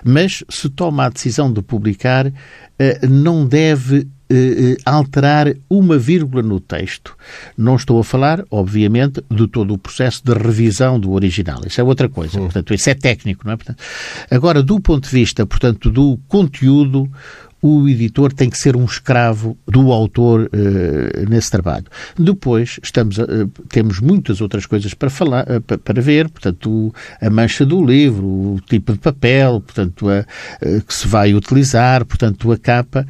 Mas 0.02 0.42
se 0.48 0.68
toma 0.68 1.06
a 1.06 1.08
decisão 1.08 1.52
de 1.52 1.62
publicar, 1.62 2.32
eh, 2.78 3.06
não 3.06 3.46
deve 3.46 4.08
eh, 4.30 4.36
eh, 4.36 4.76
alterar 4.84 5.54
uma 5.68 5.98
vírgula 5.98 6.42
no 6.42 6.58
texto. 6.58 7.14
Não 7.58 7.76
estou 7.76 7.98
a 7.98 8.04
falar, 8.04 8.44
obviamente, 8.50 9.22
de 9.30 9.46
todo 9.46 9.74
o 9.74 9.78
processo 9.78 10.22
de 10.24 10.32
revisão 10.32 10.98
do 10.98 11.12
original. 11.12 11.60
Isso 11.66 11.80
é 11.80 11.84
outra 11.84 12.08
coisa. 12.08 12.38
Hum. 12.38 12.44
Portanto, 12.44 12.72
isso 12.72 12.88
é 12.88 12.94
técnico, 12.94 13.42
não 13.44 13.52
é? 13.52 13.56
Portanto, 13.56 13.82
agora, 14.30 14.62
do 14.62 14.80
ponto 14.80 15.04
de 15.04 15.14
vista, 15.14 15.44
portanto, 15.44 15.90
do 15.90 16.18
conteúdo, 16.26 17.10
o 17.66 17.88
editor 17.88 18.30
tem 18.30 18.50
que 18.50 18.58
ser 18.58 18.76
um 18.76 18.84
escravo 18.84 19.56
do 19.66 19.90
autor 19.90 20.50
uh, 20.52 21.30
nesse 21.30 21.50
trabalho. 21.50 21.86
Depois, 22.14 22.78
estamos 22.82 23.16
uh, 23.16 23.48
temos 23.70 24.00
muitas 24.00 24.42
outras 24.42 24.66
coisas 24.66 24.92
para 24.92 25.08
falar, 25.08 25.46
uh, 25.48 25.78
para 25.78 26.02
ver, 26.02 26.28
portanto, 26.28 26.94
a 27.22 27.30
mancha 27.30 27.64
do 27.64 27.82
livro, 27.82 28.26
o 28.26 28.60
tipo 28.68 28.92
de 28.92 28.98
papel, 28.98 29.62
portanto, 29.62 30.10
a, 30.10 30.26
que 30.60 30.92
se 30.92 31.08
vai 31.08 31.32
utilizar, 31.32 32.04
portanto, 32.04 32.52
a 32.52 32.58
capa, 32.58 33.06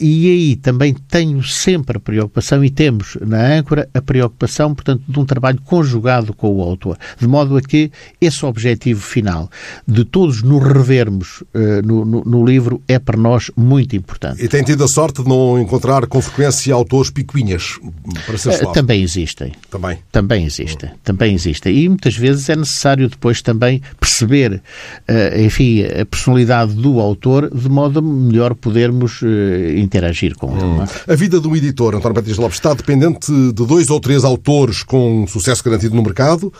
e 0.00 0.28
aí 0.28 0.56
também 0.56 0.92
tenho 0.92 1.40
sempre 1.44 1.96
a 1.96 2.00
preocupação, 2.00 2.64
e 2.64 2.70
temos 2.70 3.16
na 3.20 3.58
âncora 3.58 3.88
a 3.94 4.02
preocupação, 4.02 4.74
portanto, 4.74 5.04
de 5.06 5.20
um 5.20 5.24
trabalho 5.24 5.60
conjugado 5.62 6.34
com 6.34 6.52
o 6.52 6.62
autor, 6.62 6.98
de 7.16 7.28
modo 7.28 7.56
a 7.56 7.60
que 7.60 7.92
esse 8.20 8.44
objetivo 8.44 9.00
final 9.00 9.48
de 9.86 10.04
todos 10.04 10.42
nos 10.42 10.62
revermos 10.66 11.44
no, 11.84 12.04
no, 12.04 12.24
no 12.24 12.44
livro 12.44 12.82
é 12.88 12.98
para 12.98 13.16
nós 13.16 13.50
muito 13.56 13.83
muito 13.84 13.96
importante. 13.96 14.42
E 14.42 14.48
tem 14.48 14.62
tido 14.62 14.82
a 14.82 14.88
sorte 14.88 15.22
de 15.22 15.28
não 15.28 15.58
encontrar 15.60 16.06
com 16.06 16.20
frequência 16.20 16.74
autores 16.74 17.10
picuinhas, 17.10 17.78
para 18.26 18.38
ser 18.38 18.50
eh, 18.50 18.58
suave. 18.58 18.74
Também 18.74 19.02
existem. 19.02 19.52
Também. 19.70 19.98
Também 20.10 20.44
existem. 20.44 20.90
Também 21.04 21.34
existem. 21.34 21.76
E 21.76 21.88
muitas 21.88 22.16
vezes 22.16 22.48
é 22.48 22.56
necessário 22.56 23.08
depois 23.08 23.42
também 23.42 23.82
perceber, 24.00 24.62
eh, 25.06 25.42
enfim, 25.44 25.84
a 25.84 26.04
personalidade 26.06 26.72
do 26.72 26.98
autor, 26.98 27.50
de 27.54 27.68
modo 27.68 27.98
a 27.98 28.02
melhor 28.02 28.54
podermos 28.54 29.20
eh, 29.22 29.78
interagir 29.78 30.34
com 30.36 30.56
ele. 30.56 30.64
Hum. 30.64 30.82
É? 31.06 31.12
A 31.12 31.16
vida 31.16 31.38
do 31.38 31.54
editor, 31.54 31.94
António 31.94 32.14
Patrício 32.14 32.40
Lopes, 32.40 32.56
está 32.56 32.72
dependente 32.74 33.30
de 33.30 33.52
dois 33.52 33.90
ou 33.90 34.00
três 34.00 34.24
autores 34.24 34.82
com 34.82 35.26
sucesso 35.26 35.62
garantido 35.62 35.94
no 35.94 36.02
mercado 36.02 36.52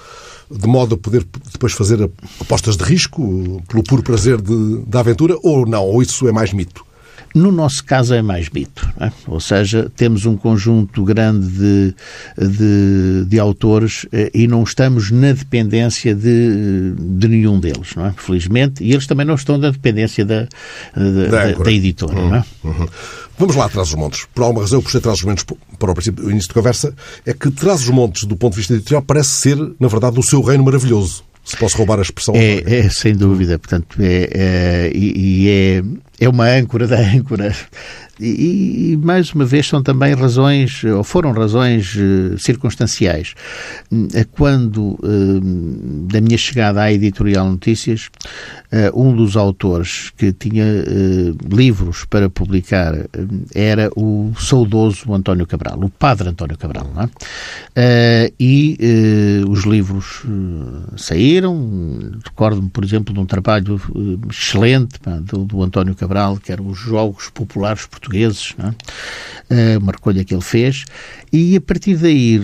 de 0.51 0.69
modo 0.69 0.95
a 0.95 0.99
poder 0.99 1.27
depois 1.53 1.73
fazer 1.73 2.11
apostas 2.39 2.77
de 2.77 2.85
risco 2.85 3.63
pelo 3.67 3.83
puro 3.83 4.03
prazer 4.03 4.41
de, 4.41 4.85
da 4.87 5.01
aventura, 5.01 5.37
ou 5.43 5.67
não? 5.67 5.85
Ou 5.85 6.03
isso 6.03 6.29
é 6.29 6.33
mais 6.33 6.53
mito? 6.53 6.85
No 7.35 7.51
nosso 7.51 7.85
caso 7.85 8.15
é 8.15 8.23
mais 8.23 8.49
mito, 8.49 8.89
é? 9.01 9.11
ou 9.27 9.41
seja, 9.41 9.91
temos 9.97 10.25
um 10.25 10.37
conjunto 10.37 11.03
grande 11.03 11.49
de, 11.49 11.95
de, 12.39 13.25
de, 13.27 13.39
autores 13.41 14.07
eh, 14.13 14.31
e 14.33 14.47
não 14.47 14.63
estamos 14.63 15.11
na 15.11 15.33
dependência 15.33 16.15
de, 16.15 16.95
de 16.97 17.27
nenhum 17.27 17.59
deles, 17.59 17.97
não 17.97 18.07
é? 18.07 18.15
Felizmente, 18.17 18.85
e 18.85 18.93
eles 18.93 19.09
também 19.09 19.27
não 19.27 19.35
estão 19.35 19.59
na 19.59 19.71
dependência 19.71 20.25
da, 20.25 20.47
da, 20.95 21.29
da, 21.29 21.53
da 21.65 21.73
editora, 21.73 22.15
uhum, 22.15 22.35
é? 22.37 22.45
Uhum. 22.63 22.89
Vamos 23.37 23.57
lá, 23.57 23.69
Traz 23.69 23.89
os 23.89 23.95
Montes. 23.97 24.27
Por 24.33 24.45
alguma 24.45 24.61
razão, 24.63 24.79
eu 24.79 24.83
puxei 24.83 25.01
Traz 25.01 25.19
os 25.19 25.25
Montes 25.25 25.45
para 25.77 25.91
o, 25.91 25.95
princípio, 25.95 26.25
o 26.25 26.31
início 26.31 26.49
da 26.51 26.55
conversa, 26.55 26.95
é 27.27 27.35
que 27.35 27.51
Traz 27.51 27.83
os 27.83 27.91
Montes, 27.91 28.25
do 28.25 28.37
ponto 28.37 28.53
de 28.53 28.59
vista 28.59 28.75
editorial, 28.75 29.03
parece 29.03 29.31
ser, 29.31 29.57
na 29.81 29.89
verdade, 29.89 30.21
o 30.21 30.23
seu 30.23 30.41
reino 30.41 30.63
maravilhoso 30.63 31.25
se 31.45 31.57
posso 31.57 31.77
roubar 31.77 31.99
a 31.99 32.03
expressão. 32.03 32.35
É, 32.35 32.63
é 32.67 32.89
sem 32.89 33.15
dúvida. 33.15 33.59
Portanto, 33.59 33.99
é, 34.01 34.31
é 34.33 34.93
e, 34.95 35.49
é, 35.49 36.25
é 36.25 36.29
uma 36.29 36.47
âncora 36.47 36.87
da 36.87 36.99
âncora 36.99 37.55
e, 38.21 38.93
e, 38.93 38.97
mais 38.97 39.33
uma 39.33 39.45
vez, 39.45 39.67
são 39.67 39.83
também 39.83 40.15
razões, 40.15 40.85
ou 40.85 41.03
foram 41.03 41.33
razões 41.33 41.97
uh, 41.97 42.39
circunstanciais. 42.39 43.35
Eh, 44.15 44.25
quando, 44.31 44.97
uh, 45.03 45.41
da 46.09 46.21
minha 46.21 46.39
chegada 46.39 46.83
à 46.83 46.93
Editorial 46.93 47.51
Notícias, 47.51 48.11
uh, 48.75 49.01
um 49.01 49.15
dos 49.15 49.37
autores 49.37 50.11
que 50.17 50.33
tinha 50.33 50.65
livros 51.51 52.05
para 52.05 52.29
publicar 52.29 52.95
era 53.55 53.91
o 53.97 54.33
saudoso 54.39 55.13
António 55.13 55.47
Cabral, 55.47 55.79
o 55.81 55.89
padre 55.89 56.29
António 56.29 56.57
Cabral. 56.57 56.91
É? 57.77 58.33
e 58.39 58.79
os 59.49 59.65
livros 59.65 60.23
saíram. 60.97 62.13
Recordo-me, 62.25 62.69
por 62.69 62.85
exemplo, 62.85 63.15
de 63.15 63.21
um 63.21 63.27
trabalho 63.27 63.81
excelente 64.31 64.99
do, 65.23 65.45
do 65.45 65.63
António 65.63 65.95
Cabral, 65.95 66.37
que 66.37 66.53
eram 66.53 66.67
os 66.67 66.79
Jogos 66.79 67.31
Populares 67.31 67.87
Portugueses 67.87 68.15
portugueses, 68.15 68.55
é? 69.49 69.79
uma 69.79 69.93
recolha 69.93 70.25
que 70.25 70.35
ele 70.35 70.43
fez, 70.43 70.85
e 71.33 71.57
a 71.57 71.61
partir 71.61 71.97
daí, 71.97 72.41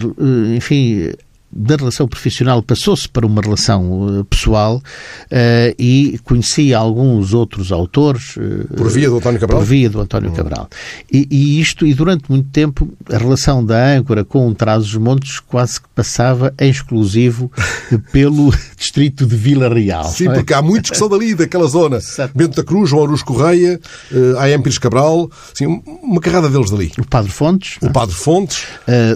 enfim, 0.56 1.12
da 1.52 1.74
relação 1.74 2.06
profissional 2.06 2.62
passou-se 2.62 3.08
para 3.08 3.26
uma 3.26 3.40
relação 3.40 4.20
uh, 4.20 4.24
pessoal 4.24 4.76
uh, 4.76 5.74
e 5.78 6.18
conheci 6.22 6.72
alguns 6.72 7.34
outros 7.34 7.72
autores. 7.72 8.36
Uh, 8.36 8.68
por 8.76 8.88
via 8.88 9.08
do 9.08 9.16
António 9.16 9.40
Cabral? 9.40 9.58
Por 9.58 9.66
via 9.66 9.90
do 9.90 10.00
António 10.00 10.30
hum. 10.30 10.34
Cabral. 10.34 10.68
E, 11.12 11.26
e, 11.30 11.60
isto, 11.60 11.84
e 11.84 11.92
durante 11.92 12.30
muito 12.30 12.48
tempo, 12.50 12.88
a 13.12 13.18
relação 13.18 13.64
da 13.64 13.96
âncora 13.96 14.24
com 14.24 14.48
o 14.48 14.54
Trás-os-Montes 14.54 15.40
quase 15.40 15.80
que 15.80 15.88
passava 15.88 16.54
em 16.58 16.70
exclusivo 16.70 17.50
pelo 18.12 18.54
distrito 18.76 19.26
de 19.26 19.34
Vila 19.34 19.68
Real. 19.68 20.04
Sim, 20.04 20.28
é? 20.28 20.34
porque 20.34 20.54
há 20.54 20.62
muitos 20.62 20.90
que 20.90 20.96
são 20.96 21.08
dali, 21.08 21.34
daquela 21.34 21.66
zona. 21.66 21.96
Exato. 21.96 22.32
Bento 22.36 22.56
da 22.56 22.62
Cruz, 22.62 22.90
João 22.90 23.04
Aruz 23.04 23.22
Correia, 23.22 23.80
uh, 24.12 24.38
A.M. 24.38 24.62
Pires 24.62 24.78
Cabral, 24.78 25.28
sim, 25.52 25.66
uma 26.02 26.20
carrada 26.20 26.48
deles 26.48 26.70
dali. 26.70 26.92
O 26.96 27.04
Padre 27.04 27.32
Fontes. 27.32 27.76
O 27.82 27.90
Padre 27.90 28.14
Fontes. 28.14 28.66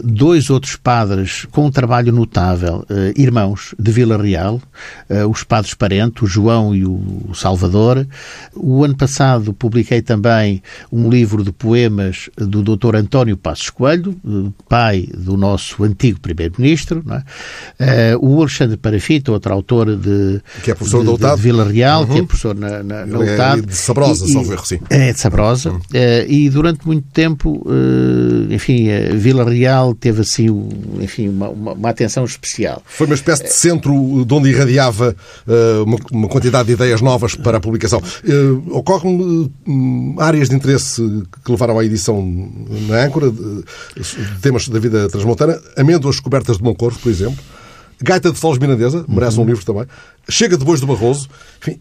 dois 0.02 0.50
outros 0.50 0.76
padres 0.76 1.46
com 1.50 1.66
um 1.66 1.70
trabalho 1.70 2.12
no 2.12 2.23
notável 2.24 2.84
uh, 2.90 3.20
irmãos 3.20 3.74
de 3.78 3.92
Vila 3.92 4.20
Real, 4.20 4.60
uh, 5.10 5.28
os 5.28 5.44
padres 5.44 5.74
parentes, 5.74 6.22
o 6.22 6.26
João 6.26 6.74
e 6.74 6.84
o 6.84 7.30
Salvador. 7.34 8.06
O 8.54 8.82
ano 8.82 8.96
passado 8.96 9.52
publiquei 9.52 10.02
também 10.02 10.62
um 10.90 11.08
livro 11.08 11.44
de 11.44 11.52
poemas 11.52 12.30
do 12.36 12.62
Dr. 12.62 12.96
António 12.96 13.36
Passos 13.36 13.70
Coelho, 13.70 14.16
uh, 14.24 14.52
pai 14.68 15.08
do 15.14 15.36
nosso 15.36 15.84
antigo 15.84 16.18
primeiro-ministro. 16.20 17.04
É? 17.78 18.16
o 18.20 18.40
Alexandre 18.40 18.76
Parafita, 18.76 19.30
outro 19.30 19.52
autor 19.52 19.96
de, 19.96 20.40
que 20.62 20.70
é 20.70 20.74
professor 20.74 21.04
de, 21.04 21.16
de, 21.16 21.36
de 21.36 21.42
Vila 21.42 21.64
Real, 21.64 22.02
uhum. 22.02 22.06
que 22.06 22.12
é 22.12 22.20
uhum. 22.20 22.26
professor 22.26 22.54
na, 22.54 22.82
na, 22.82 23.06
na 23.06 23.24
É 23.24 23.60
de 23.60 23.74
Sabrosa, 23.74 24.26
só 24.26 24.42
ver, 24.42 24.60
sim. 24.60 24.78
É 24.88 25.12
de 25.12 25.20
Sabrosa. 25.20 25.70
Uhum. 25.70 25.80
e 26.28 26.48
durante 26.48 26.86
muito 26.86 27.06
tempo, 27.12 27.66
enfim, 28.50 28.88
Vila 29.14 29.44
Real 29.44 29.94
teve 29.94 30.22
assim, 30.22 30.46
enfim, 31.00 31.28
uma, 31.28 31.48
uma, 31.48 31.72
uma 31.72 31.90
atenção 31.90 32.13
atenção 32.14 32.24
especial. 32.24 32.82
Foi 32.86 33.06
uma 33.06 33.14
espécie 33.14 33.44
de 33.44 33.52
centro 33.52 34.24
de 34.24 34.34
onde 34.34 34.50
irradiava 34.50 35.14
uh, 35.46 35.96
uma, 36.12 36.28
quantidade 36.28 36.68
de 36.68 36.74
ideias 36.74 37.00
novas 37.00 37.34
para 37.34 37.58
a 37.58 37.60
publicação. 37.60 38.00
Uh, 38.24 38.78
Ocorrem 38.78 39.50
uh, 39.66 40.20
áreas 40.20 40.48
de 40.48 40.54
interesse 40.54 41.02
que 41.44 41.50
levaram 41.50 41.78
à 41.78 41.84
edição 41.84 42.22
na 42.88 43.04
âncora, 43.04 43.30
de, 43.30 43.64
temas 44.40 44.68
da 44.68 44.78
vida 44.78 45.08
transmontana, 45.08 45.60
amêndoas 45.76 46.20
cobertas 46.20 46.58
de 46.58 46.62
Moncorvo, 46.62 46.98
por 46.98 47.10
exemplo, 47.10 47.42
Gaita 48.00 48.30
de 48.30 48.38
Foles 48.38 48.58
Mirandesa, 48.58 49.04
merece 49.08 49.36
uhum. 49.36 49.44
um 49.44 49.46
livro 49.46 49.64
também, 49.64 49.86
Chega 50.28 50.56
depois 50.56 50.80
do 50.80 50.86
Barroso, 50.86 51.28
enfim, 51.60 51.80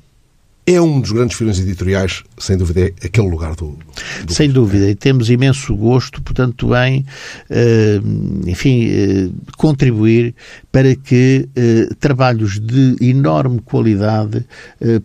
é 0.65 0.79
um 0.79 1.01
dos 1.01 1.11
grandes 1.11 1.37
filmes 1.37 1.59
editoriais, 1.59 2.23
sem 2.37 2.57
dúvida, 2.57 2.81
é 2.81 2.93
aquele 3.05 3.29
lugar 3.29 3.53
do. 3.55 3.77
do 4.25 4.33
sem 4.33 4.49
dúvida, 4.49 4.89
e 4.89 4.95
temos 4.95 5.29
imenso 5.29 5.75
gosto, 5.75 6.21
portanto, 6.21 6.73
em, 6.75 7.05
eh, 7.49 7.99
enfim, 8.47 8.87
eh, 8.89 9.29
contribuir 9.57 10.33
para 10.71 10.95
que 10.95 11.49
eh, 11.55 11.89
trabalhos 11.99 12.59
de 12.59 12.95
enorme 13.01 13.59
qualidade 13.59 14.45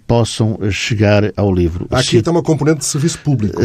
possam 0.07 0.59
chegar 0.71 1.33
ao 1.37 1.53
livro. 1.53 1.87
Há 1.91 1.99
aqui 2.01 2.19
está 2.19 2.31
uma 2.31 2.43
componente 2.43 2.79
de 2.79 2.85
serviço 2.87 3.19
público. 3.21 3.61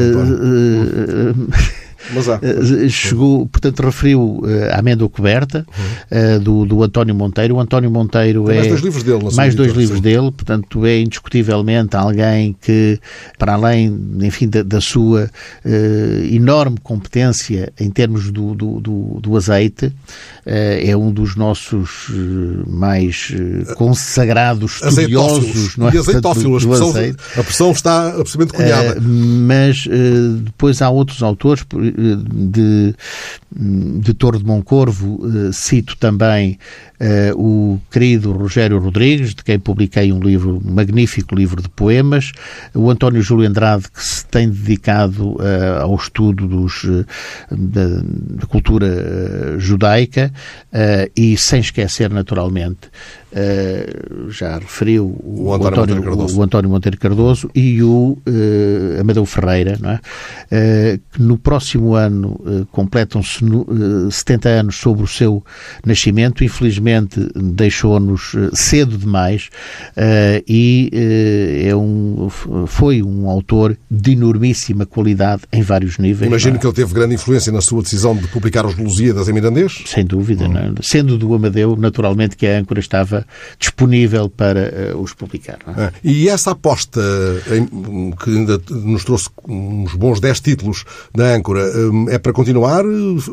Mas 2.12 2.28
há. 2.28 2.40
Eh, 2.42 2.90
chegou, 2.90 3.46
portanto, 3.48 3.82
referiu 3.82 4.42
eh, 4.46 4.74
a 4.74 4.80
amêndoa 4.80 5.10
coberta 5.10 5.66
uhum. 6.12 6.40
do, 6.40 6.66
do 6.66 6.84
António 6.84 7.16
Monteiro. 7.16 7.56
O 7.56 7.60
António 7.60 7.90
Monteiro 7.90 8.46
Tem 8.46 8.56
é. 8.56 8.60
Mais 8.60 8.70
dois 8.70 8.82
livros 8.82 9.04
dele, 9.04 9.36
Mais 9.36 9.56
dois 9.56 9.74
livros 9.74 9.98
sim. 9.98 10.04
dele, 10.04 10.32
portanto, 10.32 10.86
é 10.86 11.00
indiscutivelmente 11.00 11.96
alguém 11.96 12.56
que, 12.62 13.00
para 13.38 13.54
além, 13.54 13.98
enfim, 14.22 14.48
da, 14.48 14.64
da 14.64 14.82
sua 14.82 15.30
uh, 15.66 16.26
enorme 16.32 16.78
competência 16.82 17.72
em 17.80 17.90
termos 17.90 18.32
do, 18.32 18.54
do, 18.54 18.80
do, 18.80 19.20
do 19.22 19.38
azeite, 19.38 19.88
uh, 19.88 19.94
é 20.46 20.96
um 20.96 21.12
dos 21.12 21.36
nossos 21.36 22.12
mais 22.68 23.34
consagrados 23.78 24.82
estudiosos. 24.84 25.78
Não 25.78 25.90
é? 25.90 25.96
E 25.96 25.98
azeitófilo, 25.98 26.56
a, 26.56 26.90
azeite. 26.90 27.18
a 27.38 27.44
pressão 27.44 27.72
está 27.72 28.08
absolutamente 28.10 28.54
cunhada. 28.54 28.98
mas 29.02 29.88
depois 30.44 30.82
há 30.82 30.90
outros 30.90 31.22
autores, 31.24 31.64
de, 31.96 32.96
de 33.56 34.14
Torre 34.14 34.40
de 34.40 34.46
Moncorvo, 34.46 35.22
eh, 35.26 35.52
cito 35.52 35.96
também 35.98 36.58
uh, 37.00 37.40
o 37.40 37.82
querido 37.92 38.32
Rogério 38.32 38.80
Rodrigues, 38.80 39.36
de 39.36 39.44
quem 39.44 39.60
publiquei 39.60 40.12
um 40.12 40.20
livro, 40.20 40.62
um 40.66 40.74
magnífico 40.74 41.36
livro 41.36 41.62
de 41.62 41.70
poemas, 41.70 42.32
o 42.74 42.90
António 42.90 43.22
Júlio 43.22 43.48
Andrade, 43.48 43.84
que 43.92 44.04
se 44.04 44.26
tem 44.26 44.50
dedicado 44.50 45.34
uh, 45.34 45.82
ao 45.82 45.96
estudo 45.96 46.48
dos, 46.48 46.86
da, 47.52 47.88
da, 48.40 48.48
cultura 48.48 49.60
judaica, 49.60 50.32
e 51.16 51.38
sem 51.38 51.60
esquecer, 51.60 52.10
naturalmente, 52.10 52.90
já 54.30 54.58
referiu 54.58 55.06
o, 55.24 55.48
o, 55.48 55.54
António, 55.54 55.98
António 55.98 56.38
o, 56.38 56.44
António, 56.44 56.70
Monteiro 56.70 56.98
Cardoso 56.98 57.50
e 57.54 57.82
o 57.82 58.18
Amadeu 59.00 59.26
Ferreira, 59.26 59.78
não 59.80 59.92
é? 59.92 60.00
que 61.12 61.22
no 61.22 61.38
próximo 61.38 61.83
ano 61.94 62.40
completam-se 62.72 63.40
70 64.12 64.50
anos 64.50 64.76
sobre 64.76 65.04
o 65.04 65.08
seu 65.08 65.44
nascimento, 65.86 66.44
infelizmente 66.44 67.20
deixou-nos 67.36 68.34
eh, 68.36 68.50
cedo 68.54 68.98
demais 68.98 69.50
e 70.48 70.90
é 71.66 71.76
um, 71.76 72.30
foi 72.68 73.02
um 73.02 73.30
autor 73.30 73.78
de 73.90 74.12
enormíssima 74.12 74.86
qualidade 74.86 75.44
em 75.52 75.62
vários 75.62 75.98
níveis. 75.98 76.28
Imagino 76.28 76.58
é? 76.58 76.60
que 76.60 76.66
ele 76.66 76.74
teve 76.74 76.94
grande 76.94 77.16
influência 77.16 77.52
na 77.52 77.62
sua 77.62 77.82
decisão 77.82 78.16
de 78.16 78.28
publicar 78.28 78.66
os 78.66 78.78
Lusíadas 78.78 79.28
em 79.28 79.34
Mirandês? 79.34 79.84
Sem 79.86 80.06
dúvida. 80.06 80.48
Hum. 80.48 80.58
É? 80.58 80.74
Sendo 80.82 81.18
do 81.18 81.34
Amadeu, 81.34 81.76
naturalmente 81.76 82.36
que 82.36 82.46
a 82.48 82.58
âncora 82.58 82.80
estava 82.80 83.26
disponível 83.60 84.30
para 84.30 84.96
os 84.98 85.14
publicar. 85.14 85.60
É? 85.68 85.84
Ah, 85.84 85.94
e 86.04 86.30
essa 86.30 86.52
aposta 86.52 87.02
em, 87.52 88.12
que 88.12 88.30
ainda 88.30 88.62
nos 88.70 89.04
trouxe 89.04 89.30
uns 89.48 89.94
bons 89.96 90.20
10 90.20 90.40
títulos 90.40 90.86
na 91.16 91.34
âncora 91.34 91.63
é 92.10 92.18
para 92.18 92.34
continuar 92.34 92.84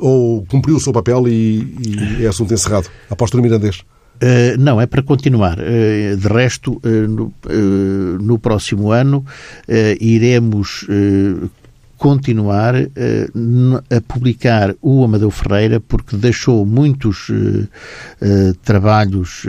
ou 0.01 0.45
cumpriu 0.47 0.77
o 0.77 0.81
seu 0.81 0.93
papel 0.93 1.29
e, 1.29 2.19
e 2.19 2.25
é 2.25 2.29
assunto 2.29 2.53
encerrado? 2.53 2.89
Aposta 3.11 3.37
no 3.37 3.43
Mirandês? 3.43 3.83
Uh, 4.23 4.61
não, 4.61 4.79
é 4.79 4.87
para 4.87 5.03
continuar. 5.03 5.59
Uh, 5.59 6.17
de 6.17 6.29
resto, 6.29 6.81
uh, 6.85 7.09
no, 7.09 7.33
no, 8.21 8.39
próximo 8.39 8.93
ano 8.93 9.25
iremos 9.99 10.87
continuar 12.01 12.75
uh, 12.75 12.89
a 13.95 14.01
publicar 14.01 14.75
o 14.81 15.05
Amadeu 15.05 15.31
Ferreira 15.31 15.79
porque 15.81 16.17
deixou 16.17 16.65
muitos 16.65 17.29
uh, 17.29 17.35
uh, 17.35 18.55
trabalhos, 18.65 19.45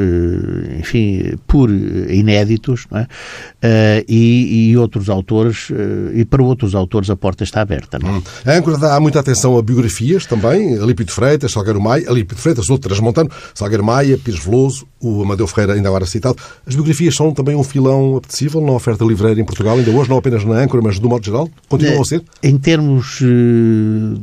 enfim, 0.77 1.37
por 1.47 1.69
inéditos, 1.69 2.87
é? 2.91 4.03
e, 4.05 4.71
e, 4.71 4.77
outros 4.77 5.09
autores, 5.09 5.69
e 6.13 6.25
para 6.25 6.43
outros 6.43 6.75
autores 6.75 7.09
a 7.09 7.15
porta 7.15 7.45
está 7.45 7.61
aberta. 7.61 7.97
Não 7.97 8.09
é? 8.09 8.11
Hum. 8.17 8.23
A 8.45 8.51
âncora 8.51 8.77
dá 8.77 8.99
muita 8.99 9.21
atenção 9.21 9.57
a 9.57 9.61
biografias 9.61 10.25
também, 10.25 10.77
Alípio 10.77 11.05
de 11.05 11.11
Freitas, 11.13 11.53
Salgueiro 11.53 11.79
Maia, 11.79 12.09
Alípio 12.09 12.35
de 12.35 12.41
Freitas, 12.41 12.69
outro 12.69 12.89
transmontano, 12.89 13.29
Salgueiro 13.53 13.83
Maia, 13.83 14.17
Pires 14.17 14.43
Veloso, 14.43 14.85
o 14.99 15.23
Amadeu 15.23 15.47
Ferreira 15.47 15.73
ainda 15.73 15.87
agora 15.87 16.05
citado. 16.05 16.35
As 16.65 16.75
biografias 16.75 17.15
são 17.15 17.33
também 17.33 17.55
um 17.55 17.63
filão 17.63 18.17
apetecível 18.17 18.59
na 18.59 18.73
oferta 18.73 19.05
livreira 19.05 19.39
em 19.39 19.45
Portugal, 19.45 19.77
ainda 19.77 19.89
hoje, 19.89 20.09
não 20.09 20.17
apenas 20.17 20.43
na 20.43 20.55
âncora, 20.55 20.83
mas 20.83 20.99
do 20.99 21.07
modo 21.07 21.25
geral? 21.25 21.49
Continuam 21.69 22.01
a 22.01 22.05
ser? 22.05 22.21
Em 22.43 22.57
termos 22.57 23.19
eh, 23.21 23.25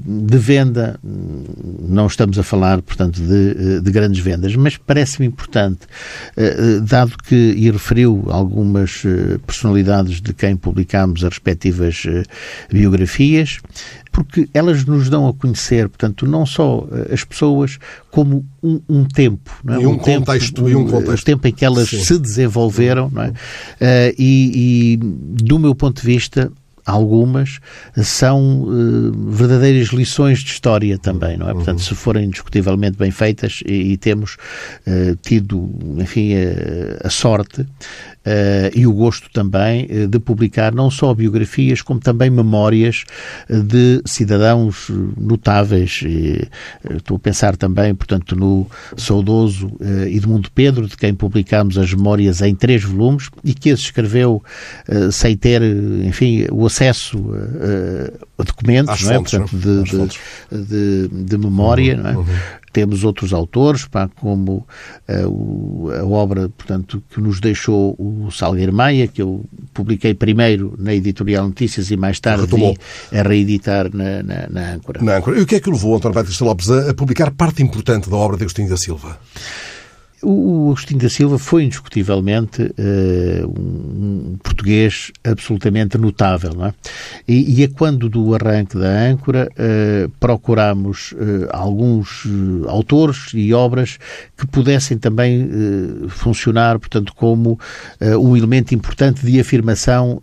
de 0.04 0.38
venda, 0.38 0.98
não 1.80 2.08
estamos 2.08 2.36
a 2.36 2.42
falar, 2.42 2.82
portanto, 2.82 3.20
de, 3.20 3.50
eh, 3.50 3.80
de 3.80 3.90
grandes 3.92 4.18
vendas, 4.18 4.56
mas 4.56 4.76
parece-me 4.76 5.26
importante, 5.26 5.86
eh, 6.36 6.80
dado 6.82 7.16
que, 7.16 7.34
e 7.34 7.70
referiu 7.70 8.24
algumas 8.28 9.04
personalidades 9.46 10.20
de 10.20 10.34
quem 10.34 10.56
publicámos 10.56 11.22
as 11.22 11.30
respectivas 11.30 12.02
biografias, 12.68 13.60
porque 14.10 14.48
elas 14.52 14.84
nos 14.84 15.08
dão 15.08 15.28
a 15.28 15.32
conhecer, 15.32 15.88
portanto, 15.88 16.26
não 16.26 16.44
só 16.44 16.88
as 17.12 17.22
pessoas, 17.22 17.78
como 18.10 18.44
um, 18.60 18.80
um 18.88 19.04
tempo. 19.04 19.48
É? 19.68 19.74
E 19.74 19.86
um, 19.86 19.92
um 19.92 19.98
contexto. 19.98 20.56
Tempo, 20.56 20.68
e 20.68 20.74
um 20.74 20.86
contexto. 20.88 21.22
O 21.22 21.24
tempo 21.24 21.46
em 21.46 21.52
que 21.52 21.64
elas 21.64 21.88
Sim. 21.88 22.02
se 22.02 22.18
desenvolveram, 22.18 23.08
não 23.12 23.22
é? 23.22 23.32
E, 24.18 24.94
e, 24.94 24.96
do 24.96 25.58
meu 25.58 25.72
ponto 25.72 26.00
de 26.00 26.06
vista, 26.06 26.50
algumas 26.88 27.60
são 28.02 28.62
uh, 28.62 29.30
verdadeiras 29.30 29.88
lições 29.88 30.38
de 30.38 30.50
história 30.50 30.96
também, 30.96 31.36
não 31.36 31.48
é? 31.48 31.52
Portanto, 31.52 31.82
se 31.82 31.94
forem 31.94 32.30
discutivelmente 32.30 32.96
bem 32.96 33.10
feitas 33.10 33.62
e, 33.66 33.92
e 33.92 33.96
temos 33.98 34.36
uh, 34.86 35.14
tido, 35.20 35.70
enfim, 35.98 36.32
a, 36.34 37.06
a 37.06 37.10
sorte 37.10 37.60
uh, 37.60 37.66
e 38.74 38.86
o 38.86 38.92
gosto 38.94 39.28
também 39.30 39.86
de 40.08 40.18
publicar 40.18 40.74
não 40.74 40.90
só 40.90 41.12
biografias, 41.12 41.82
como 41.82 42.00
também 42.00 42.30
memórias 42.30 43.04
de 43.48 44.00
cidadãos 44.06 44.90
notáveis. 45.16 46.02
Estou 46.96 47.18
a 47.18 47.20
pensar 47.20 47.56
também, 47.56 47.94
portanto, 47.94 48.34
no 48.34 48.66
saudoso 48.96 49.70
Edmundo 50.06 50.50
Pedro, 50.54 50.86
de 50.86 50.96
quem 50.96 51.14
publicamos 51.14 51.76
as 51.76 51.92
memórias 51.92 52.40
em 52.40 52.54
três 52.54 52.82
volumes 52.82 53.28
e 53.44 53.52
que 53.52 53.70
as 53.70 53.80
escreveu 53.80 54.42
sem 55.10 55.36
ter, 55.36 55.62
enfim, 56.04 56.46
o 56.50 56.64
acesso 56.66 56.77
acesso 56.78 57.18
a, 58.38 58.40
a 58.40 58.44
documentos, 58.44 58.94
Às 58.94 59.02
não 59.02 59.10
é? 59.10 59.14
Fontes, 59.16 59.38
Portanto, 59.38 59.56
de, 59.56 60.58
de, 60.64 61.08
de, 61.08 61.24
de, 61.24 61.38
memória, 61.38 61.96
uhum, 61.96 62.02
não 62.02 62.10
é? 62.10 62.16
Uhum. 62.16 62.26
Temos 62.72 63.02
outros 63.02 63.32
autores, 63.32 63.86
pá, 63.86 64.08
como 64.20 64.66
uh, 65.08 65.90
a 65.90 66.04
obra, 66.04 66.48
portanto, 66.50 67.02
que 67.10 67.20
nos 67.20 67.40
deixou 67.40 67.96
o 67.98 68.30
Salgueiro 68.30 68.72
Maia, 68.72 69.08
que 69.08 69.22
eu 69.22 69.44
publiquei 69.72 70.14
primeiro 70.14 70.74
na 70.78 70.94
Editorial 70.94 71.46
Notícias 71.46 71.90
e 71.90 71.96
mais 71.96 72.20
tarde 72.20 72.46
vim 72.54 72.76
a 73.12 73.22
reeditar 73.22 73.88
na, 73.92 74.22
na, 74.22 74.48
na 74.48 74.74
Âncora. 74.74 75.02
Na 75.02 75.16
Âncora. 75.16 75.38
E 75.38 75.42
o 75.42 75.46
que 75.46 75.56
é 75.56 75.60
que 75.60 75.70
levou 75.70 75.96
António 75.96 76.14
Batista 76.14 76.44
Lopes 76.44 76.70
a, 76.70 76.90
a 76.90 76.94
publicar 76.94 77.30
parte 77.32 77.62
importante 77.62 78.08
da 78.08 78.16
obra 78.16 78.36
de 78.36 78.44
Agostinho 78.44 78.68
da 78.68 78.76
Silva? 78.76 79.18
O 80.22 80.70
Agostinho 80.70 81.00
da 81.00 81.08
Silva 81.08 81.38
foi 81.38 81.64
indiscutivelmente 81.64 82.62
uh, 82.62 83.46
um 83.46 84.36
português 84.42 85.12
absolutamente 85.22 85.96
notável, 85.96 86.54
não 86.54 86.66
é? 86.66 86.74
E, 87.26 87.60
e 87.60 87.62
é 87.62 87.68
quando 87.68 88.08
do 88.08 88.34
arranque 88.34 88.76
da 88.76 88.88
âncora 88.88 89.48
uh, 89.52 90.10
procuramos 90.18 91.12
uh, 91.12 91.46
alguns 91.50 92.24
autores 92.66 93.30
e 93.32 93.54
obras 93.54 93.98
que 94.36 94.46
pudessem 94.46 94.98
também 94.98 95.48
funcionar, 96.08 96.78
portanto, 96.78 97.12
como 97.14 97.58
um 98.00 98.36
elemento 98.36 98.74
importante 98.74 99.24
de 99.24 99.38
afirmação 99.40 100.20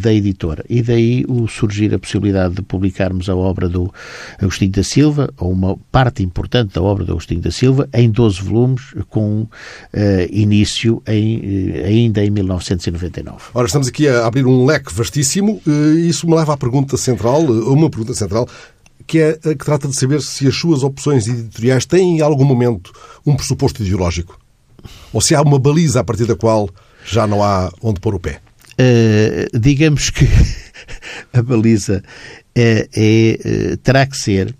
da 0.00 0.12
editora. 0.12 0.64
E 0.68 0.82
daí 0.82 1.24
o 1.28 1.46
surgir 1.48 1.92
a 1.94 1.98
possibilidade 1.98 2.54
de 2.54 2.62
publicarmos 2.62 3.28
a 3.28 3.34
obra 3.34 3.68
do 3.68 3.92
Agostinho 4.40 4.72
da 4.72 4.82
Silva, 4.82 5.30
ou 5.38 5.52
uma 5.52 5.76
parte 5.90 6.22
importante 6.22 6.74
da 6.74 6.82
obra 6.82 7.04
do 7.04 7.12
Agostinho 7.12 7.40
da 7.40 7.50
Silva, 7.50 7.88
em 7.92 8.10
12 8.10 8.42
volumes, 8.42 8.94
com 9.08 9.27
com 9.28 9.42
uh, 9.42 9.48
início 10.30 11.02
em, 11.06 11.38
uh, 11.38 11.84
ainda 11.84 12.24
em 12.24 12.30
1999. 12.30 13.36
Ora, 13.52 13.66
estamos 13.66 13.88
aqui 13.88 14.08
a 14.08 14.26
abrir 14.26 14.46
um 14.46 14.64
leque 14.64 14.92
vastíssimo 14.92 15.60
e 15.66 15.70
uh, 15.70 15.98
isso 15.98 16.26
me 16.26 16.34
leva 16.34 16.54
à 16.54 16.56
pergunta 16.56 16.96
central, 16.96 17.42
uma 17.42 17.90
pergunta 17.90 18.14
central, 18.14 18.48
que 19.06 19.18
é 19.18 19.30
a 19.30 19.54
que 19.54 19.64
trata 19.64 19.86
de 19.88 19.96
saber 19.96 20.22
se 20.22 20.46
as 20.46 20.56
suas 20.56 20.82
opções 20.82 21.26
editoriais 21.26 21.84
têm 21.84 22.18
em 22.18 22.20
algum 22.20 22.44
momento 22.44 22.92
um 23.26 23.36
pressuposto 23.36 23.82
ideológico? 23.82 24.38
Ou 25.12 25.20
se 25.20 25.34
há 25.34 25.42
uma 25.42 25.58
baliza 25.58 26.00
a 26.00 26.04
partir 26.04 26.24
da 26.24 26.36
qual 26.36 26.68
já 27.04 27.26
não 27.26 27.42
há 27.42 27.70
onde 27.82 28.00
pôr 28.00 28.14
o 28.14 28.20
pé? 28.20 28.40
Uh, 28.80 29.58
digamos 29.58 30.10
que 30.10 30.26
a 31.32 31.42
baliza 31.42 32.02
é, 32.54 32.88
é, 32.94 33.76
terá 33.82 34.06
que 34.06 34.16
ser 34.16 34.54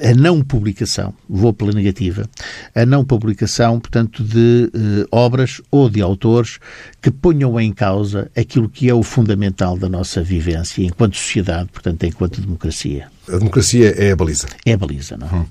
a 0.00 0.14
não 0.14 0.42
publicação, 0.42 1.12
vou 1.28 1.52
pela 1.52 1.72
negativa, 1.72 2.28
a 2.74 2.86
não 2.86 3.04
publicação, 3.04 3.80
portanto, 3.80 4.22
de 4.22 4.70
eh, 4.72 5.06
obras 5.10 5.60
ou 5.70 5.90
de 5.90 6.00
autores 6.00 6.58
que 7.02 7.10
ponham 7.10 7.60
em 7.60 7.72
causa 7.72 8.30
aquilo 8.36 8.68
que 8.68 8.88
é 8.88 8.94
o 8.94 9.02
fundamental 9.02 9.76
da 9.76 9.88
nossa 9.88 10.22
vivência 10.22 10.82
enquanto 10.82 11.16
sociedade, 11.16 11.68
portanto, 11.72 12.04
enquanto 12.04 12.40
democracia. 12.40 13.08
A 13.28 13.36
democracia 13.36 13.94
é 13.96 14.12
a 14.12 14.16
baliza. 14.16 14.46
É 14.64 14.72
a 14.72 14.76
baliza, 14.76 15.16
não 15.16 15.26
é? 15.26 15.34
Hum. 15.34 15.46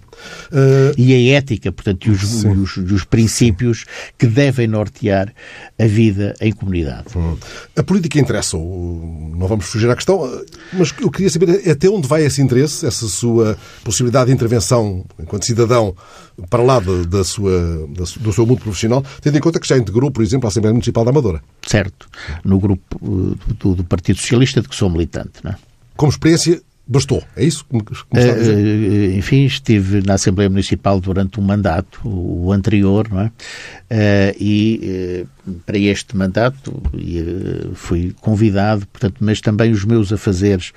Uh, 0.51 0.93
e 0.97 1.13
a 1.13 1.37
ética, 1.37 1.71
portanto, 1.71 2.05
e 2.07 2.11
os, 2.11 2.43
os, 2.43 2.77
os, 2.77 3.03
princípios 3.03 3.85
que 4.17 4.25
devem 4.25 4.67
nortear 4.67 5.33
a 5.77 5.85
vida 5.85 6.33
em 6.41 6.51
comunidade. 6.51 7.05
Hum. 7.15 7.37
A 7.75 7.83
política 7.83 8.19
interessa, 8.19 8.57
não 8.57 9.47
vamos 9.47 9.65
fugir 9.65 9.89
à 9.89 9.95
questão, 9.95 10.43
mas 10.73 10.93
eu 10.99 11.11
queria 11.11 11.29
saber 11.29 11.69
até 11.69 11.89
onde 11.89 12.07
vai 12.07 12.25
esse 12.25 12.41
interesse, 12.41 12.85
essa 12.85 13.07
sua 13.07 13.57
possibilidade 13.83 14.27
de 14.27 14.33
intervenção 14.33 15.05
enquanto 15.19 15.45
cidadão 15.45 15.95
para 16.49 16.63
lá 16.63 16.79
de, 16.79 17.05
da 17.07 17.23
sua, 17.23 17.87
do 18.19 18.33
seu 18.33 18.45
mundo 18.45 18.61
profissional, 18.61 19.03
tendo 19.21 19.37
em 19.37 19.41
conta 19.41 19.59
que 19.59 19.67
já 19.67 19.77
integrou, 19.77 20.11
por 20.11 20.23
exemplo, 20.23 20.47
a 20.47 20.49
Assembleia 20.49 20.73
Municipal 20.73 21.03
da 21.03 21.11
Amadora. 21.11 21.41
Certo, 21.65 22.07
no 22.43 22.59
grupo 22.59 22.97
uh, 23.01 23.35
do, 23.55 23.75
do 23.75 23.83
Partido 23.83 24.19
Socialista 24.19 24.61
de 24.61 24.67
que 24.67 24.75
sou 24.75 24.89
militante. 24.89 25.31
Não 25.43 25.51
é? 25.51 25.55
Como 25.95 26.11
experiência, 26.11 26.61
bastou. 26.87 27.23
É 27.35 27.43
isso 27.43 27.65
que 27.65 27.75
me 27.75 27.81
está 27.81 28.31
a 28.31 28.35
dizer? 28.35 28.55
Uh, 28.55 29.17
enfim, 29.17 29.45
estive 29.45 30.01
na 30.05 30.13
Assembleia 30.13 30.49
Municipal 30.49 30.99
durante 30.99 31.39
um 31.39 31.43
mandato, 31.43 31.99
o 32.05 32.51
anterior, 32.51 33.07
não 33.09 33.21
é? 33.21 33.25
Uh, 33.25 34.35
e 34.39 35.27
para 35.65 35.77
este 35.77 36.15
mandato 36.15 36.81
fui 37.73 38.13
convidado, 38.21 38.85
portanto, 38.87 39.15
mas 39.19 39.41
também 39.41 39.71
os 39.71 39.85
meus 39.85 40.11
afazeres 40.11 40.71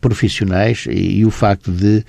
profissionais 0.00 0.86
e, 0.88 1.18
e, 1.18 1.26
o 1.26 1.30
facto 1.30 1.70
de, 1.70 2.04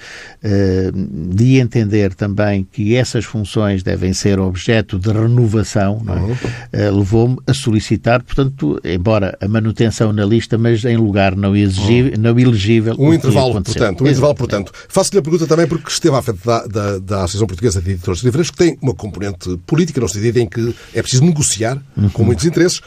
de 1.29 1.57
entender 1.57 2.13
também 2.13 2.65
que 2.69 2.95
essas 2.95 3.25
funções 3.25 3.83
devem 3.83 4.13
ser 4.13 4.39
objeto 4.39 4.97
de 4.99 5.11
renovação, 5.11 6.01
é? 6.07 6.79
uhum. 6.81 6.97
levou-me 6.97 7.37
a 7.47 7.53
solicitar, 7.53 8.23
portanto, 8.23 8.79
embora 8.83 9.37
a 9.41 9.47
manutenção 9.47 10.13
na 10.13 10.25
lista, 10.25 10.57
mas 10.57 10.83
em 10.85 10.97
lugar 10.97 11.35
não, 11.35 11.55
exigível, 11.55 12.13
não 12.17 12.39
elegível 12.39 12.95
um 12.97 13.13
intervalo, 13.13 13.61
portanto. 13.61 14.03
Um 14.03 14.07
intervalo, 14.07 14.35
portanto. 14.35 14.71
Faço-lhe 14.87 15.19
a 15.19 15.21
pergunta 15.21 15.47
também 15.47 15.67
porque 15.67 15.89
esteve 15.89 16.15
à 16.15 16.21
frente 16.21 16.39
da, 16.45 16.67
da, 16.67 16.99
da 16.99 17.17
Associação 17.23 17.47
Portuguesa 17.47 17.81
de 17.81 17.91
Editores 17.91 18.21
Livreiros, 18.21 18.51
que 18.51 18.57
tem 18.57 18.77
uma 18.81 18.93
componente 18.93 19.57
política, 19.65 19.99
no 19.99 20.09
sentido 20.09 20.37
em 20.37 20.47
que 20.47 20.75
é 20.93 21.01
preciso 21.01 21.23
negociar 21.23 21.62
uhum. 21.71 22.09
com 22.09 22.23
muitos 22.23 22.45
interesses. 22.45 22.81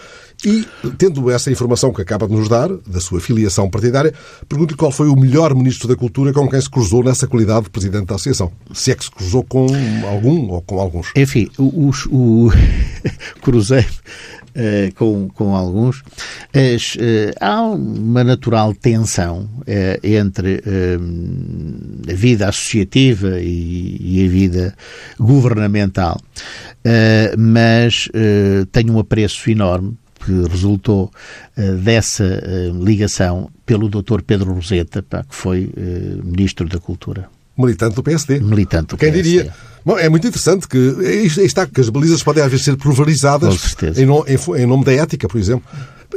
E, 0.44 0.66
tendo 0.98 1.30
essa 1.30 1.50
informação 1.50 1.92
que 1.92 2.02
acaba 2.02 2.28
de 2.28 2.34
nos 2.34 2.48
dar, 2.48 2.68
da 2.86 3.00
sua 3.00 3.20
filiação 3.20 3.70
partidária, 3.70 4.12
pergunto-lhe 4.48 4.76
qual 4.76 4.92
foi 4.92 5.08
o 5.08 5.16
melhor 5.16 5.54
Ministro 5.54 5.88
da 5.88 5.96
Cultura 5.96 6.32
com 6.32 6.46
quem 6.48 6.60
se 6.60 6.68
cruzou 6.68 7.02
nessa 7.02 7.26
qualidade 7.26 7.64
de 7.64 7.70
Presidente 7.70 8.06
da 8.06 8.16
Associação. 8.16 8.52
Se 8.74 8.90
é 8.90 8.94
que 8.94 9.04
se 9.04 9.10
cruzou 9.10 9.42
com 9.42 9.66
algum 10.06 10.50
ou 10.50 10.60
com 10.60 10.78
alguns. 10.78 11.10
Enfim, 11.16 11.48
o, 11.58 12.50
cruzei 13.40 13.86
uh, 14.56 14.94
com, 14.94 15.28
com 15.28 15.54
alguns, 15.54 16.02
as, 16.52 16.94
uh, 16.96 17.32
há 17.40 17.62
uma 17.62 18.24
natural 18.24 18.74
tensão 18.74 19.48
uh, 19.60 19.66
entre 20.02 20.62
a 22.10 22.14
vida 22.14 22.48
associativa 22.48 23.38
e, 23.40 23.96
e, 24.00 24.26
a 24.26 24.28
vida 24.28 24.74
governamental, 25.18 26.20
mas 27.36 28.08
tenho 28.72 28.94
um 28.94 28.98
apreço 28.98 29.50
enorme 29.50 29.96
que 30.26 30.48
resultou 30.48 31.10
uh, 31.56 31.72
dessa 31.76 32.24
uh, 32.24 32.84
ligação 32.84 33.48
pelo 33.64 33.88
Dr. 33.88 34.22
Pedro 34.26 34.52
Roseta, 34.52 35.02
pá, 35.02 35.22
que 35.22 35.34
foi 35.34 35.66
uh, 35.76 36.24
Ministro 36.24 36.68
da 36.68 36.80
Cultura. 36.80 37.28
Militante 37.56 37.94
do 37.94 38.02
PSD. 38.02 38.40
Militante 38.40 38.88
do 38.88 38.96
Quem 38.96 39.12
PSD. 39.12 39.30
diria? 39.30 39.54
Bom, 39.86 39.96
é 39.96 40.08
muito 40.08 40.26
interessante 40.26 40.66
que 40.66 40.76
está 41.42 41.64
que 41.64 41.80
as 41.80 41.88
balizas 41.88 42.20
podem 42.20 42.42
às 42.42 42.50
vezes 42.50 42.64
ser 42.64 42.76
pulverizadas 42.76 43.76
em, 43.96 44.04
no, 44.04 44.26
em, 44.26 44.60
em 44.60 44.66
nome 44.66 44.84
da 44.84 44.92
ética, 44.92 45.28
por 45.28 45.38
exemplo. 45.38 45.64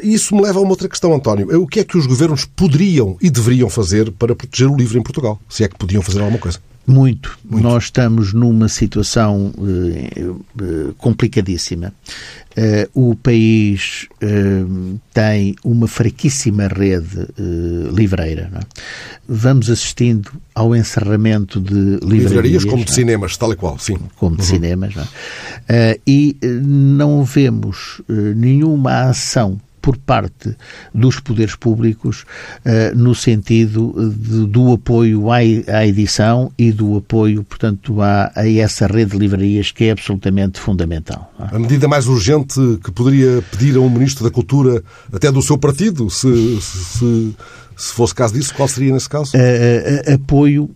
Isso 0.01 0.36
me 0.36 0.41
leva 0.41 0.58
a 0.58 0.62
uma 0.63 0.71
outra 0.71 0.89
questão, 0.89 1.13
António. 1.13 1.62
O 1.62 1.67
que 1.67 1.79
é 1.79 1.84
que 1.84 1.95
os 1.95 2.08
governos 2.08 2.45
poderiam 2.45 3.15
e 3.21 3.29
deveriam 3.29 3.69
fazer 3.69 4.12
para 4.12 4.34
proteger 4.34 4.67
o 4.67 4.75
livro 4.75 4.97
em 4.97 5.03
Portugal? 5.03 5.39
Se 5.47 5.63
é 5.63 5.67
que 5.67 5.77
podiam 5.77 6.01
fazer 6.01 6.19
alguma 6.19 6.39
coisa? 6.39 6.58
Muito. 6.85 7.37
Muito. 7.43 7.63
Nós 7.63 7.85
estamos 7.85 8.33
numa 8.33 8.67
situação 8.67 9.53
uh, 9.57 10.93
complicadíssima. 10.97 11.93
Uh, 12.57 13.11
o 13.11 13.15
país 13.15 14.07
uh, 14.23 14.99
tem 15.13 15.55
uma 15.63 15.87
fraquíssima 15.87 16.67
rede 16.67 17.27
livreira. 17.93 18.51
É? 18.55 18.59
Vamos 19.27 19.69
assistindo 19.69 20.31
ao 20.55 20.75
encerramento 20.75 21.59
de 21.59 21.73
livrarias. 21.73 22.31
Livrarias 22.31 22.65
como 22.65 22.83
de 22.83 22.91
é? 22.91 22.93
cinemas, 22.95 23.37
tal 23.37 23.53
e 23.53 23.55
qual, 23.55 23.77
sim. 23.77 23.97
Como 24.15 24.35
de 24.35 24.41
uhum. 24.41 24.47
cinemas. 24.47 24.95
É? 25.67 25.99
e 26.07 26.35
não 26.63 27.23
vemos 27.23 28.01
nenhuma 28.35 29.09
ação 29.09 29.59
por 29.89 29.97
parte 29.97 30.56
dos 30.93 31.19
poderes 31.19 31.56
públicos 31.56 32.23
uh, 32.63 32.95
no 32.95 33.15
sentido 33.15 34.13
de, 34.15 34.45
do 34.45 34.73
apoio 34.73 35.32
à, 35.32 35.38
à, 35.38 35.88
edição 35.88 36.52
e 36.60 36.71
do 36.71 36.97
apoio, 36.97 37.43
portanto, 37.43 37.99
à, 37.99 38.32
a 38.36 38.47
essa 38.47 38.86
rede 38.86 39.13
de 39.13 39.17
livrarias 39.17 39.71
que 39.71 39.86
é 39.86 39.91
absolutamente 39.91 40.60
fundamental. 40.60 41.34
É? 41.39 41.56
A 41.56 41.58
medida 41.58 41.88
mais 41.88 42.06
urgente 42.06 42.60
que 42.84 42.91
poderia 42.91 43.43
pedir 43.49 43.78
a 43.78 43.80
um 43.80 43.89
Ministro 43.89 44.23
da 44.23 44.30
Cultura, 44.30 44.84
até 45.12 45.32
do 45.32 45.41
seu 45.41 45.58
partido, 45.58 46.08
se, 46.08 46.62
se, 46.62 47.36
se 47.75 47.91
fosse 47.91 48.13
caso 48.13 48.36
disso, 48.36 48.54
qual 48.54 48.67
seria 48.67 48.93
nesse 48.93 49.10
caso? 49.10 49.36
Uh, 49.36 49.39
uh, 49.39 50.13
apoio 50.13 50.69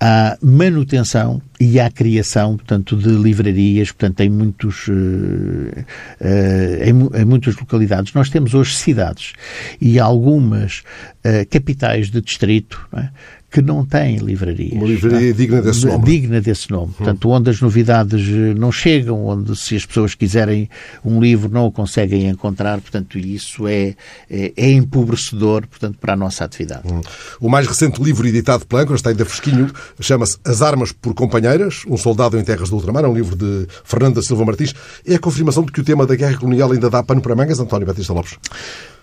à 0.00 0.36
manutenção 0.42 1.40
e 1.58 1.80
à 1.80 1.90
criação, 1.90 2.56
portanto, 2.56 2.96
de 2.96 3.08
livrarias, 3.08 3.90
portanto, 3.90 4.20
em, 4.20 4.28
muitos, 4.28 4.88
uh, 4.88 4.92
uh, 4.92 7.14
em, 7.14 7.24
muitas 7.24 7.56
localidades. 7.56 8.12
Nós 8.12 8.28
temos 8.28 8.54
hoje 8.54 8.74
cidades 8.74 9.32
e 9.80 9.98
algumas 9.98 10.82
uh, 11.24 11.48
capitais 11.50 12.10
de 12.10 12.20
distrito 12.20 12.86
é? 12.94 13.08
Que 13.56 13.62
não 13.62 13.86
têm 13.86 14.18
livrarias. 14.18 14.74
Uma 14.74 14.86
livraria 14.86 15.32
digna 15.32 15.62
desse 15.62 15.86
nome. 15.86 16.04
Digna 16.04 16.40
desse 16.42 16.70
nome. 16.70 16.88
Hum. 16.88 16.94
Portanto, 16.98 17.30
onde 17.30 17.48
as 17.48 17.58
novidades 17.58 18.28
eh, 18.28 18.52
não 18.52 18.70
chegam, 18.70 19.24
onde 19.24 19.56
se 19.56 19.74
as 19.74 19.86
pessoas 19.86 20.14
quiserem 20.14 20.68
um 21.02 21.18
livro 21.18 21.48
não 21.50 21.64
o 21.64 21.72
conseguem 21.72 22.28
encontrar, 22.28 22.78
portanto, 22.82 23.18
isso 23.18 23.66
é, 23.66 23.96
é, 24.30 24.52
é 24.54 24.70
empobrecedor, 24.72 25.66
portanto, 25.66 25.96
para 25.98 26.12
a 26.12 26.16
nossa 26.16 26.44
atividade. 26.44 26.82
Hum. 26.86 27.00
O 27.40 27.48
mais 27.48 27.66
recente 27.66 28.02
livro 28.02 28.28
editado 28.28 28.66
pela 28.66 28.82
Âncora, 28.82 28.96
está 28.96 29.08
ainda 29.08 29.24
fresquinho, 29.24 29.70
chama-se 30.00 30.36
As 30.44 30.60
Armas 30.60 30.92
por 30.92 31.14
Companheiras, 31.14 31.82
um 31.88 31.96
soldado 31.96 32.38
em 32.38 32.44
terras 32.44 32.68
do 32.68 32.76
ultramar, 32.76 33.04
é 33.04 33.08
um 33.08 33.14
livro 33.14 33.34
de 33.34 33.66
Fernanda 33.84 34.20
Silva 34.20 34.44
Martins. 34.44 34.74
É 35.06 35.14
a 35.14 35.18
confirmação 35.18 35.64
de 35.64 35.72
que 35.72 35.80
o 35.80 35.84
tema 35.84 36.06
da 36.06 36.14
guerra 36.14 36.36
colonial 36.36 36.72
ainda 36.72 36.90
dá 36.90 37.02
pano 37.02 37.22
para 37.22 37.34
mangas, 37.34 37.58
António 37.58 37.86
Batista 37.86 38.12
Lopes? 38.12 38.36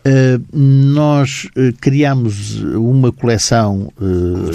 Uh, 0.05 0.43
nós 0.53 1.47
uh, 1.55 1.71
criamos 1.79 2.61
uma 2.61 3.09
coleção 3.09 3.89
uh, 3.97 4.51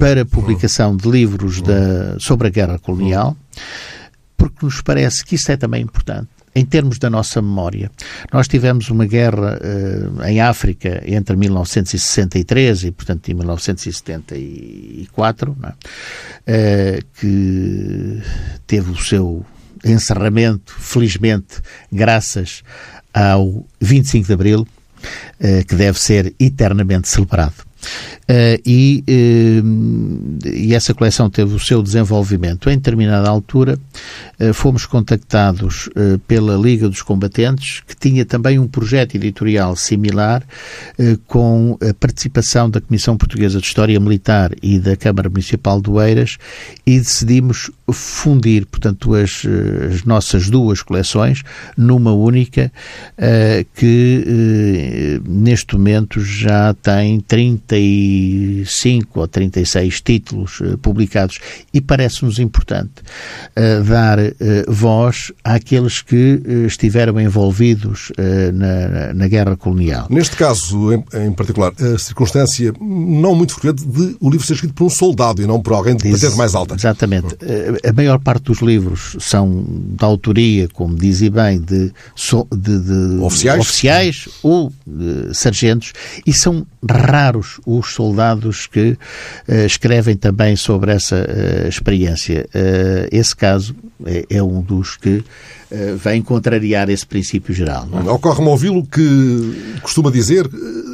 para 0.00 0.24
publicação 0.24 0.96
de 0.96 1.08
livros 1.08 1.62
da, 1.62 2.18
sobre 2.18 2.48
a 2.48 2.50
guerra 2.50 2.76
colonial, 2.76 3.36
porque 4.36 4.66
nos 4.66 4.80
parece 4.80 5.24
que 5.24 5.36
isso 5.36 5.52
é 5.52 5.56
também 5.56 5.82
importante. 5.82 6.26
Em 6.52 6.64
termos 6.64 6.98
da 6.98 7.08
nossa 7.08 7.40
memória, 7.40 7.88
nós 8.32 8.48
tivemos 8.48 8.90
uma 8.90 9.06
guerra 9.06 9.60
em 10.26 10.40
África 10.40 11.00
entre 11.06 11.36
1963 11.36 12.82
e, 12.82 12.90
portanto, 12.90 13.28
em 13.28 13.34
1974, 13.34 15.56
é? 16.44 16.98
que 17.14 18.20
teve 18.66 18.90
o 18.90 18.96
seu 18.96 19.46
encerramento, 19.84 20.74
felizmente, 20.76 21.62
graças 21.92 22.64
ao 23.14 23.64
25 23.80 24.26
de 24.26 24.32
Abril, 24.32 24.66
eh, 24.66 24.79
que 25.38 25.76
deve 25.76 25.98
ser 25.98 26.34
eternamente 26.38 27.08
celebrado. 27.08 27.69
Uh, 28.30 28.60
e, 28.64 29.04
uh, 29.08 30.46
e, 30.46 30.72
essa 30.72 30.94
coleção 30.94 31.28
teve 31.28 31.52
o 31.52 31.58
seu 31.58 31.82
desenvolvimento. 31.82 32.70
Em 32.70 32.76
determinada 32.76 33.28
altura, 33.28 33.76
uh, 34.38 34.54
fomos 34.54 34.86
contactados 34.86 35.88
pela 36.28 36.56
Liga 36.56 36.88
dos 36.88 37.02
Combatentes, 37.02 37.82
que 37.86 37.96
tinha 37.96 38.24
também 38.24 38.58
um 38.58 38.68
projeto 38.68 39.14
editorial 39.14 39.74
similar, 39.74 40.42
com 41.26 41.78
a 41.80 41.92
participação 41.94 42.68
da 42.68 42.80
Comissão 42.80 43.16
Portuguesa 43.16 43.58
de 43.60 43.66
História 43.66 43.98
Militar 43.98 44.52
e 44.62 44.78
da 44.78 44.96
Câmara 44.96 45.28
Municipal 45.28 45.80
de 45.80 45.90
Oeiras, 45.90 46.38
e 46.86 46.98
decidimos 46.98 47.70
fundir, 47.92 48.66
portanto, 48.66 49.14
as, 49.14 49.42
as 49.92 50.04
nossas 50.04 50.48
duas 50.48 50.82
coleções 50.82 51.42
numa 51.76 52.12
única, 52.12 52.72
que 53.74 55.20
neste 55.26 55.74
momento 55.74 56.20
já 56.20 56.74
tem 56.74 57.20
30 57.20 57.69
35 57.70 59.20
ou 59.20 59.28
36 59.28 60.00
títulos 60.00 60.60
uh, 60.60 60.76
publicados 60.78 61.38
e 61.72 61.80
parece-nos 61.80 62.40
importante 62.40 62.90
uh, 63.56 63.84
dar 63.84 64.18
uh, 64.18 64.32
voz 64.68 65.30
àqueles 65.44 66.02
que 66.02 66.42
estiveram 66.66 67.20
envolvidos 67.20 68.12
na, 68.54 69.14
na, 69.14 69.28
guerra 69.28 69.56
colonial. 69.56 70.06
Neste 70.10 70.36
caso, 70.36 70.92
em, 70.92 71.04
em, 71.14 71.32
particular, 71.32 71.72
a 71.78 71.98
circunstância 71.98 72.72
não 72.80 73.34
muito 73.34 73.54
frequente 73.54 73.86
de 73.86 74.16
o 74.20 74.30
livro 74.30 74.46
ser 74.46 74.54
escrito 74.54 74.74
por 74.74 74.84
um 74.84 74.90
soldado 74.90 75.42
e 75.42 75.46
não 75.46 75.60
por 75.60 75.74
alguém 75.74 75.96
de 75.96 76.10
patente 76.10 76.36
mais 76.36 76.54
alta. 76.54 76.74
Exatamente. 76.74 77.36
A 77.86 77.92
maior 77.92 78.18
parte 78.18 78.44
dos 78.44 78.60
livros 78.60 79.16
são 79.20 79.64
da 79.68 80.06
autoria, 80.06 80.68
como 80.72 80.96
dizem 80.96 81.30
bem, 81.30 81.60
de, 81.60 81.92
de, 82.56 82.78
de 82.80 83.18
oficiais, 83.22 83.60
oficiais 83.60 84.28
ou 84.42 84.72
sargentos 85.32 85.92
e 86.26 86.32
são 86.32 86.66
raros 86.88 87.59
os 87.66 87.92
soldados 87.94 88.66
que 88.66 88.90
uh, 89.48 89.66
escrevem 89.66 90.16
também 90.16 90.56
sobre 90.56 90.92
essa 90.92 91.16
uh, 91.16 91.68
experiência. 91.68 92.48
Uh, 92.54 93.08
esse 93.10 93.34
caso 93.34 93.74
é, 94.04 94.26
é, 94.30 94.42
um 94.42 94.60
dos 94.60 94.96
que 94.96 95.22
vem 96.02 96.20
contrariar 96.20 96.90
esse 96.90 97.06
princípio 97.06 97.54
geral. 97.54 97.86
É? 98.04 98.10
Ocorre-me 98.10 98.48
ouvi-lo 98.48 98.84
que 98.84 99.78
costuma 99.82 100.10
dizer 100.10 100.48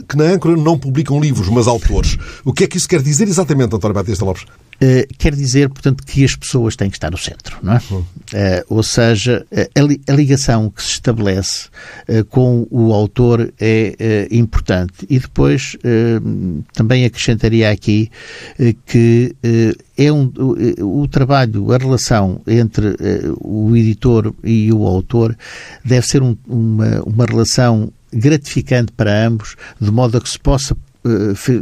que 0.07 0.15
na 0.15 0.25
âncora 0.25 0.55
não 0.55 0.79
publicam 0.79 1.19
livros, 1.19 1.49
mas 1.49 1.67
autores. 1.67 2.19
O 2.45 2.53
que 2.53 2.65
é 2.65 2.67
que 2.67 2.77
isso 2.77 2.87
quer 2.87 3.01
dizer 3.01 3.27
exatamente, 3.27 3.75
António 3.75 3.95
Batista 3.95 4.23
Lopes? 4.23 4.45
Uh, 4.77 5.07
quer 5.17 5.35
dizer, 5.35 5.69
portanto, 5.71 6.05
que 6.05 6.23
as 6.23 6.37
pessoas 6.37 6.77
têm 6.77 6.91
que 6.91 6.97
estar 6.97 7.11
no 7.11 7.17
centro, 7.17 7.59
não 7.63 7.75
é? 7.75 7.77
Uh, 7.79 8.05
ou 8.69 8.83
seja, 8.83 9.47
a, 9.75 9.81
li 9.81 10.01
a, 10.07 10.13
ligação 10.13 10.69
que 10.69 10.83
se 10.83 10.91
estabelece 10.91 11.69
uh, 12.09 12.25
com 12.27 12.67
o 12.71 12.93
autor 12.93 13.53
é 13.59 14.29
importante. 14.31 15.07
E 15.09 15.19
depois 15.19 15.77
também 16.73 17.05
acrescentaria 17.05 17.71
aqui 17.71 18.11
que 18.85 19.35
é 19.97 20.13
um, 20.13 20.31
o, 20.37 21.03
o, 21.03 21.09
trabalho, 21.09 21.73
a 21.73 21.79
relação 21.79 22.41
entre 22.47 22.97
o 23.41 23.75
editor 23.77 24.35
e 24.45 24.73
o 24.73 24.87
autor 24.87 25.37
deve 25.85 26.07
ser 26.07 26.23
um, 26.23 26.37
uma, 26.47 27.03
uma 27.03 27.25
relação 27.25 27.93
gratificante 28.13 28.93
para 28.93 29.27
ambos, 29.27 29.57
de 29.81 29.91
modo 29.91 30.17
a 30.17 30.21
que 30.21 30.29
se 30.29 30.39
possa 30.39 30.77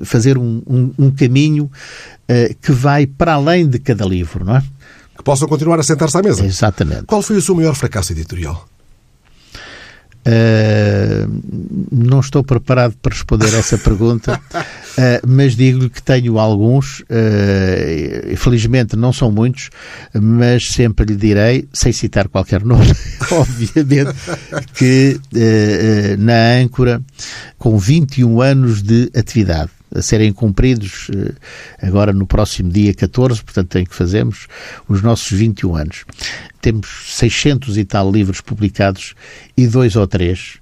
fazer 0.05 0.39
um, 0.39 0.63
um, 0.67 0.95
um 0.99 1.11
caminho 1.11 1.65
uh, 1.65 2.55
que 2.61 2.73
vai 2.73 3.07
para 3.07 3.35
além 3.35 3.69
de 3.69 3.79
cada 3.79 4.05
livro, 4.05 4.45
não 4.45 4.57
é? 4.57 4.63
Que 5.17 5.23
possam 5.23 5.47
continuar 5.49 5.79
a 5.79 5.83
sentar-se 5.83 6.17
à 6.19 6.23
mesa. 6.23 6.45
Exatamente. 6.45 7.05
Qual 7.05 7.23
foi 7.23 7.37
o 7.37 7.43
seu 7.43 7.55
maior 7.55 7.75
fracasso 7.75 8.13
editorial? 8.13 8.67
Uh, 10.27 11.29
não 11.93 12.21
estou 12.21 12.43
preparado 12.43 12.95
para 13.03 13.13
responder 13.13 13.53
essa 13.55 13.77
pergunta, 13.77 14.41
uh, 14.55 15.21
mas 15.29 15.55
digo-lhe 15.55 15.91
que 15.91 16.03
tenho 16.03 16.39
alguns, 16.39 17.01
uh, 17.01 18.37
felizmente 18.37 18.97
não 18.97 19.13
são 19.13 19.31
muitos, 19.31 19.69
mas 20.15 20.69
sempre 20.69 21.05
lhe 21.05 21.17
direi, 21.17 21.69
sem 21.75 21.93
citar 21.93 22.29
qualquer 22.29 22.65
nome, 22.65 22.91
obviamente, 23.33 24.15
que 24.73 25.21
na 26.19 26.63
âncora, 26.63 27.03
com 27.59 27.77
21 27.79 28.41
anos 28.41 28.83
de 28.83 29.11
atividade, 29.15 29.71
a 29.95 30.03
serem 30.03 30.33
cumpridos 30.33 31.09
agora 31.81 32.13
no 32.13 32.27
próximo 32.27 32.71
dia 32.71 32.93
14, 32.93 33.43
portanto 33.43 33.69
tem 33.69 33.85
que 33.85 33.95
fazermos 33.95 34.47
os 34.89 35.03
nossos 35.03 35.31
21 35.31 35.77
anos 35.77 36.05
temos 36.65 36.89
600 37.11 37.77
e 37.77 37.85
tal 37.85 38.11
livros 38.11 38.41
publicados 38.41 39.15
e 39.55 39.67
dois 39.67 39.97
ou 39.97 40.07
três 40.07 40.55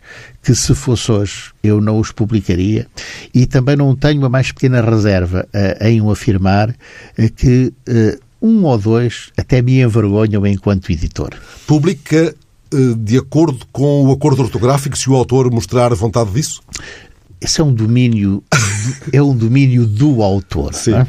que, 0.42 0.53
se 0.53 0.75
fosse 0.75 1.12
hoje, 1.12 1.53
eu 1.62 1.81
não 1.81 2.01
os 2.01 2.11
publicaria. 2.11 2.88
E 3.33 3.47
também 3.47 3.77
não 3.77 3.95
tenho 3.95 4.25
a 4.25 4.29
mais 4.29 4.51
pequena 4.51 4.83
reserva 4.83 5.47
uh, 5.55 5.87
em 5.87 6.01
o 6.01 6.11
afirmar 6.11 6.71
uh, 6.71 7.33
que 7.37 7.73
uh, 7.88 8.21
um 8.42 8.64
ou 8.64 8.77
dois 8.77 9.31
até 9.38 9.62
me 9.62 9.81
envergonham 9.81 10.45
enquanto 10.45 10.90
editor. 10.90 11.31
Publica 11.68 12.35
de 12.97 13.18
acordo 13.18 13.66
com 13.71 14.07
o 14.07 14.12
acordo 14.12 14.40
ortográfico, 14.40 14.97
se 14.97 15.11
o 15.11 15.14
autor 15.14 15.51
mostrar 15.53 15.95
vontade 15.95 16.33
disso? 16.33 16.62
Esse 17.42 17.61
é 17.61 17.64
um 17.64 17.74
domínio, 17.74 18.42
é 19.12 19.20
um 19.20 19.37
domínio 19.37 19.85
do 19.85 20.22
autor. 20.22 20.72
É? 20.88 21.07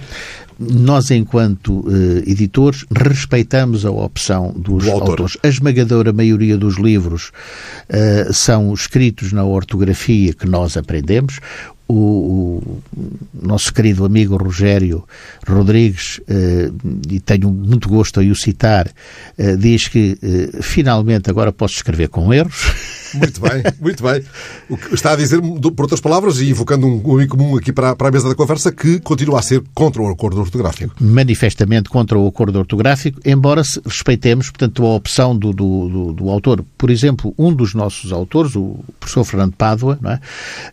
nós, 0.60 1.12
enquanto 1.12 1.80
uh, 1.80 2.18
editores, 2.26 2.86
respeitamos 2.92 3.86
a 3.86 3.92
opção 3.92 4.54
dos 4.56 4.86
Do 4.86 4.92
autores. 4.92 5.38
A 5.44 5.48
esmagadora 5.48 6.14
maioria 6.14 6.58
dos 6.58 6.78
livros 6.78 7.32
uh, 7.90 8.34
são 8.34 8.74
escritos 8.74 9.32
na 9.32 9.44
ortografia 9.44 10.34
que 10.34 10.48
nós 10.48 10.78
aprendemos. 10.78 11.40
O, 11.86 11.96
o, 11.96 12.82
nosso 13.42 13.74
querido 13.74 14.06
amigo 14.06 14.38
Rogério 14.38 15.04
Rodrigues, 15.48 16.20
uh, 16.20 16.74
e 17.10 17.20
tenho 17.20 17.50
muito 17.50 17.90
gosto 17.90 18.22
em 18.22 18.32
o 18.32 18.36
citar, 18.36 18.90
diz 19.60 19.88
que 19.88 20.18
finalmente 20.62 21.30
agora 21.30 21.52
posso 21.52 21.76
escrever 21.76 22.08
com 22.08 22.34
erros. 22.34 23.02
Muito 23.14 23.42
bem, 23.42 23.64
muito 23.80 24.04
bem. 24.04 24.24
O 24.70 24.78
que 24.78 24.94
está 24.94 25.14
a 25.14 25.16
dizer, 25.16 25.42
por 25.42 25.84
outras 25.84 26.02
palavras, 26.02 26.40
e 26.40 26.50
invocando 26.50 26.88
um 26.88 27.16
amigo 27.16 27.38
comum 27.38 27.58
aqui 27.58 27.72
para, 27.72 27.96
para 27.96 28.10
a 28.10 28.12
mesa 28.12 28.30
da 28.30 28.36
conversa, 28.36 28.72
que 28.72 29.00
continua 29.00 29.40
a 29.40 29.42
ser 29.42 29.64
contra 29.74 30.02
o 30.02 30.08
acordo 30.08 30.40
ortográfico. 30.40 30.96
Manifestamente 31.00 31.90
contra 31.90 32.18
o 32.18 32.28
acordo 32.28 32.60
ortográfico, 32.60 33.20
embora 33.26 33.62
respeitemos, 33.86 34.50
portanto, 34.50 34.86
a 34.86 34.96
opção 34.96 35.38
do, 35.38 35.54
do, 35.54 35.90
do, 35.90 36.14
do 36.14 36.30
autor. 36.30 36.64
Por 36.78 36.90
exemplo, 36.90 37.34
um 37.38 37.54
dos 37.54 37.74
nossos 37.74 38.12
autores, 38.12 38.56
o 38.56 38.80
professor 39.00 39.24
Fernando 39.24 39.54
Pádua, 39.54 40.00
é? 40.06 40.20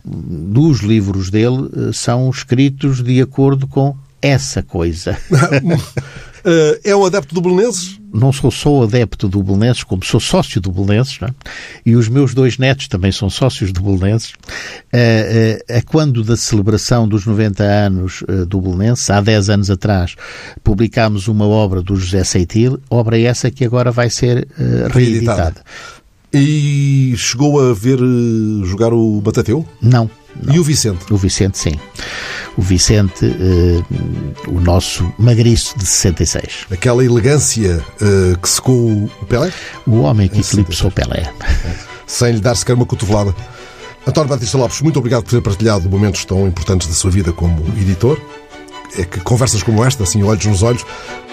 dos 0.05 0.79
livros 0.79 1.29
dele, 1.29 1.69
eh, 1.75 1.91
são 1.93 2.29
escritos 2.29 3.01
de 3.01 3.21
acordo 3.21 3.67
com 3.67 3.95
essa 4.21 4.61
coisa. 4.61 5.17
Uh, 5.31 6.79
é 6.83 6.95
um 6.95 7.05
adepto 7.05 7.33
do 7.33 7.41
Belenenses? 7.41 7.99
Não 8.13 8.33
sou 8.33 8.51
só 8.51 8.83
adepto 8.83 9.29
do 9.29 9.41
Belenenses, 9.41 9.83
como 9.83 10.03
sou 10.03 10.19
sócio 10.19 10.59
do 10.59 10.71
Belenenses, 10.71 11.17
é? 11.21 11.29
e 11.85 11.95
os 11.95 12.09
meus 12.09 12.33
dois 12.33 12.57
netos 12.57 12.87
também 12.87 13.11
são 13.11 13.29
sócios 13.29 13.71
do 13.71 13.81
Belenenses. 13.81 14.33
Uh, 14.93 15.77
uh, 15.77 15.85
quando 15.85 16.23
da 16.23 16.35
celebração 16.35 17.07
dos 17.07 17.25
90 17.25 17.63
anos 17.63 18.23
do 18.47 18.61
Belenenses, 18.61 19.09
há 19.09 19.21
10 19.21 19.49
anos 19.49 19.69
atrás, 19.69 20.15
publicámos 20.63 21.27
uma 21.27 21.47
obra 21.47 21.81
do 21.81 21.95
José 21.95 22.23
Seitil, 22.23 22.79
obra 22.89 23.19
essa 23.19 23.49
que 23.49 23.63
agora 23.63 23.91
vai 23.91 24.09
ser 24.09 24.47
reeditada. 24.93 25.63
E 26.33 27.13
chegou 27.17 27.59
a 27.59 27.73
ver 27.73 27.99
jogar 28.63 28.93
o 28.93 29.19
Batateu? 29.21 29.65
Não. 29.81 30.09
Não. 30.41 30.55
E 30.55 30.59
o 30.59 30.63
Vicente? 30.63 31.11
O 31.11 31.17
Vicente, 31.17 31.57
sim. 31.57 31.73
O 32.57 32.61
Vicente, 32.61 33.25
uh, 33.25 33.85
o 34.47 34.61
nosso 34.61 35.11
magriço 35.17 35.77
de 35.77 35.85
66. 35.85 36.67
Aquela 36.71 37.03
elegância 37.03 37.83
uh, 38.01 38.37
que 38.37 38.49
secou 38.49 38.91
o 38.91 39.25
Pelé? 39.27 39.51
O 39.85 39.99
homem 39.99 40.29
que 40.29 40.39
eclipsou 40.39 40.89
o 40.89 40.91
Pelé. 40.91 41.33
Sem 42.07 42.33
lhe 42.33 42.39
dar 42.39 42.55
sequer 42.55 42.73
uma 42.73 42.85
cotovelada. 42.85 43.35
António 44.07 44.29
Batista 44.29 44.57
Lopes, 44.57 44.81
muito 44.81 44.97
obrigado 44.97 45.23
por 45.23 45.31
ter 45.31 45.41
partilhado 45.41 45.89
momentos 45.89 46.25
tão 46.25 46.47
importantes 46.47 46.87
da 46.87 46.93
sua 46.93 47.11
vida 47.11 47.31
como 47.31 47.63
editor. 47.77 48.19
É 48.97 49.05
que 49.05 49.19
conversas 49.19 49.63
como 49.63 49.83
esta, 49.83 50.03
assim, 50.03 50.23
olhos 50.23 50.45
nos 50.45 50.63
olhos, 50.63 50.85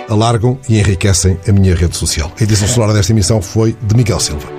alargam 0.08 0.58
e 0.68 0.78
enriquecem 0.78 1.38
a 1.48 1.52
minha 1.52 1.74
rede 1.74 1.96
social. 1.96 2.32
A 2.38 2.42
edição 2.42 2.68
sonora 2.68 2.92
desta 2.92 3.12
emissão 3.12 3.40
foi 3.40 3.76
de 3.82 3.96
Miguel 3.96 4.20
Silva. 4.20 4.57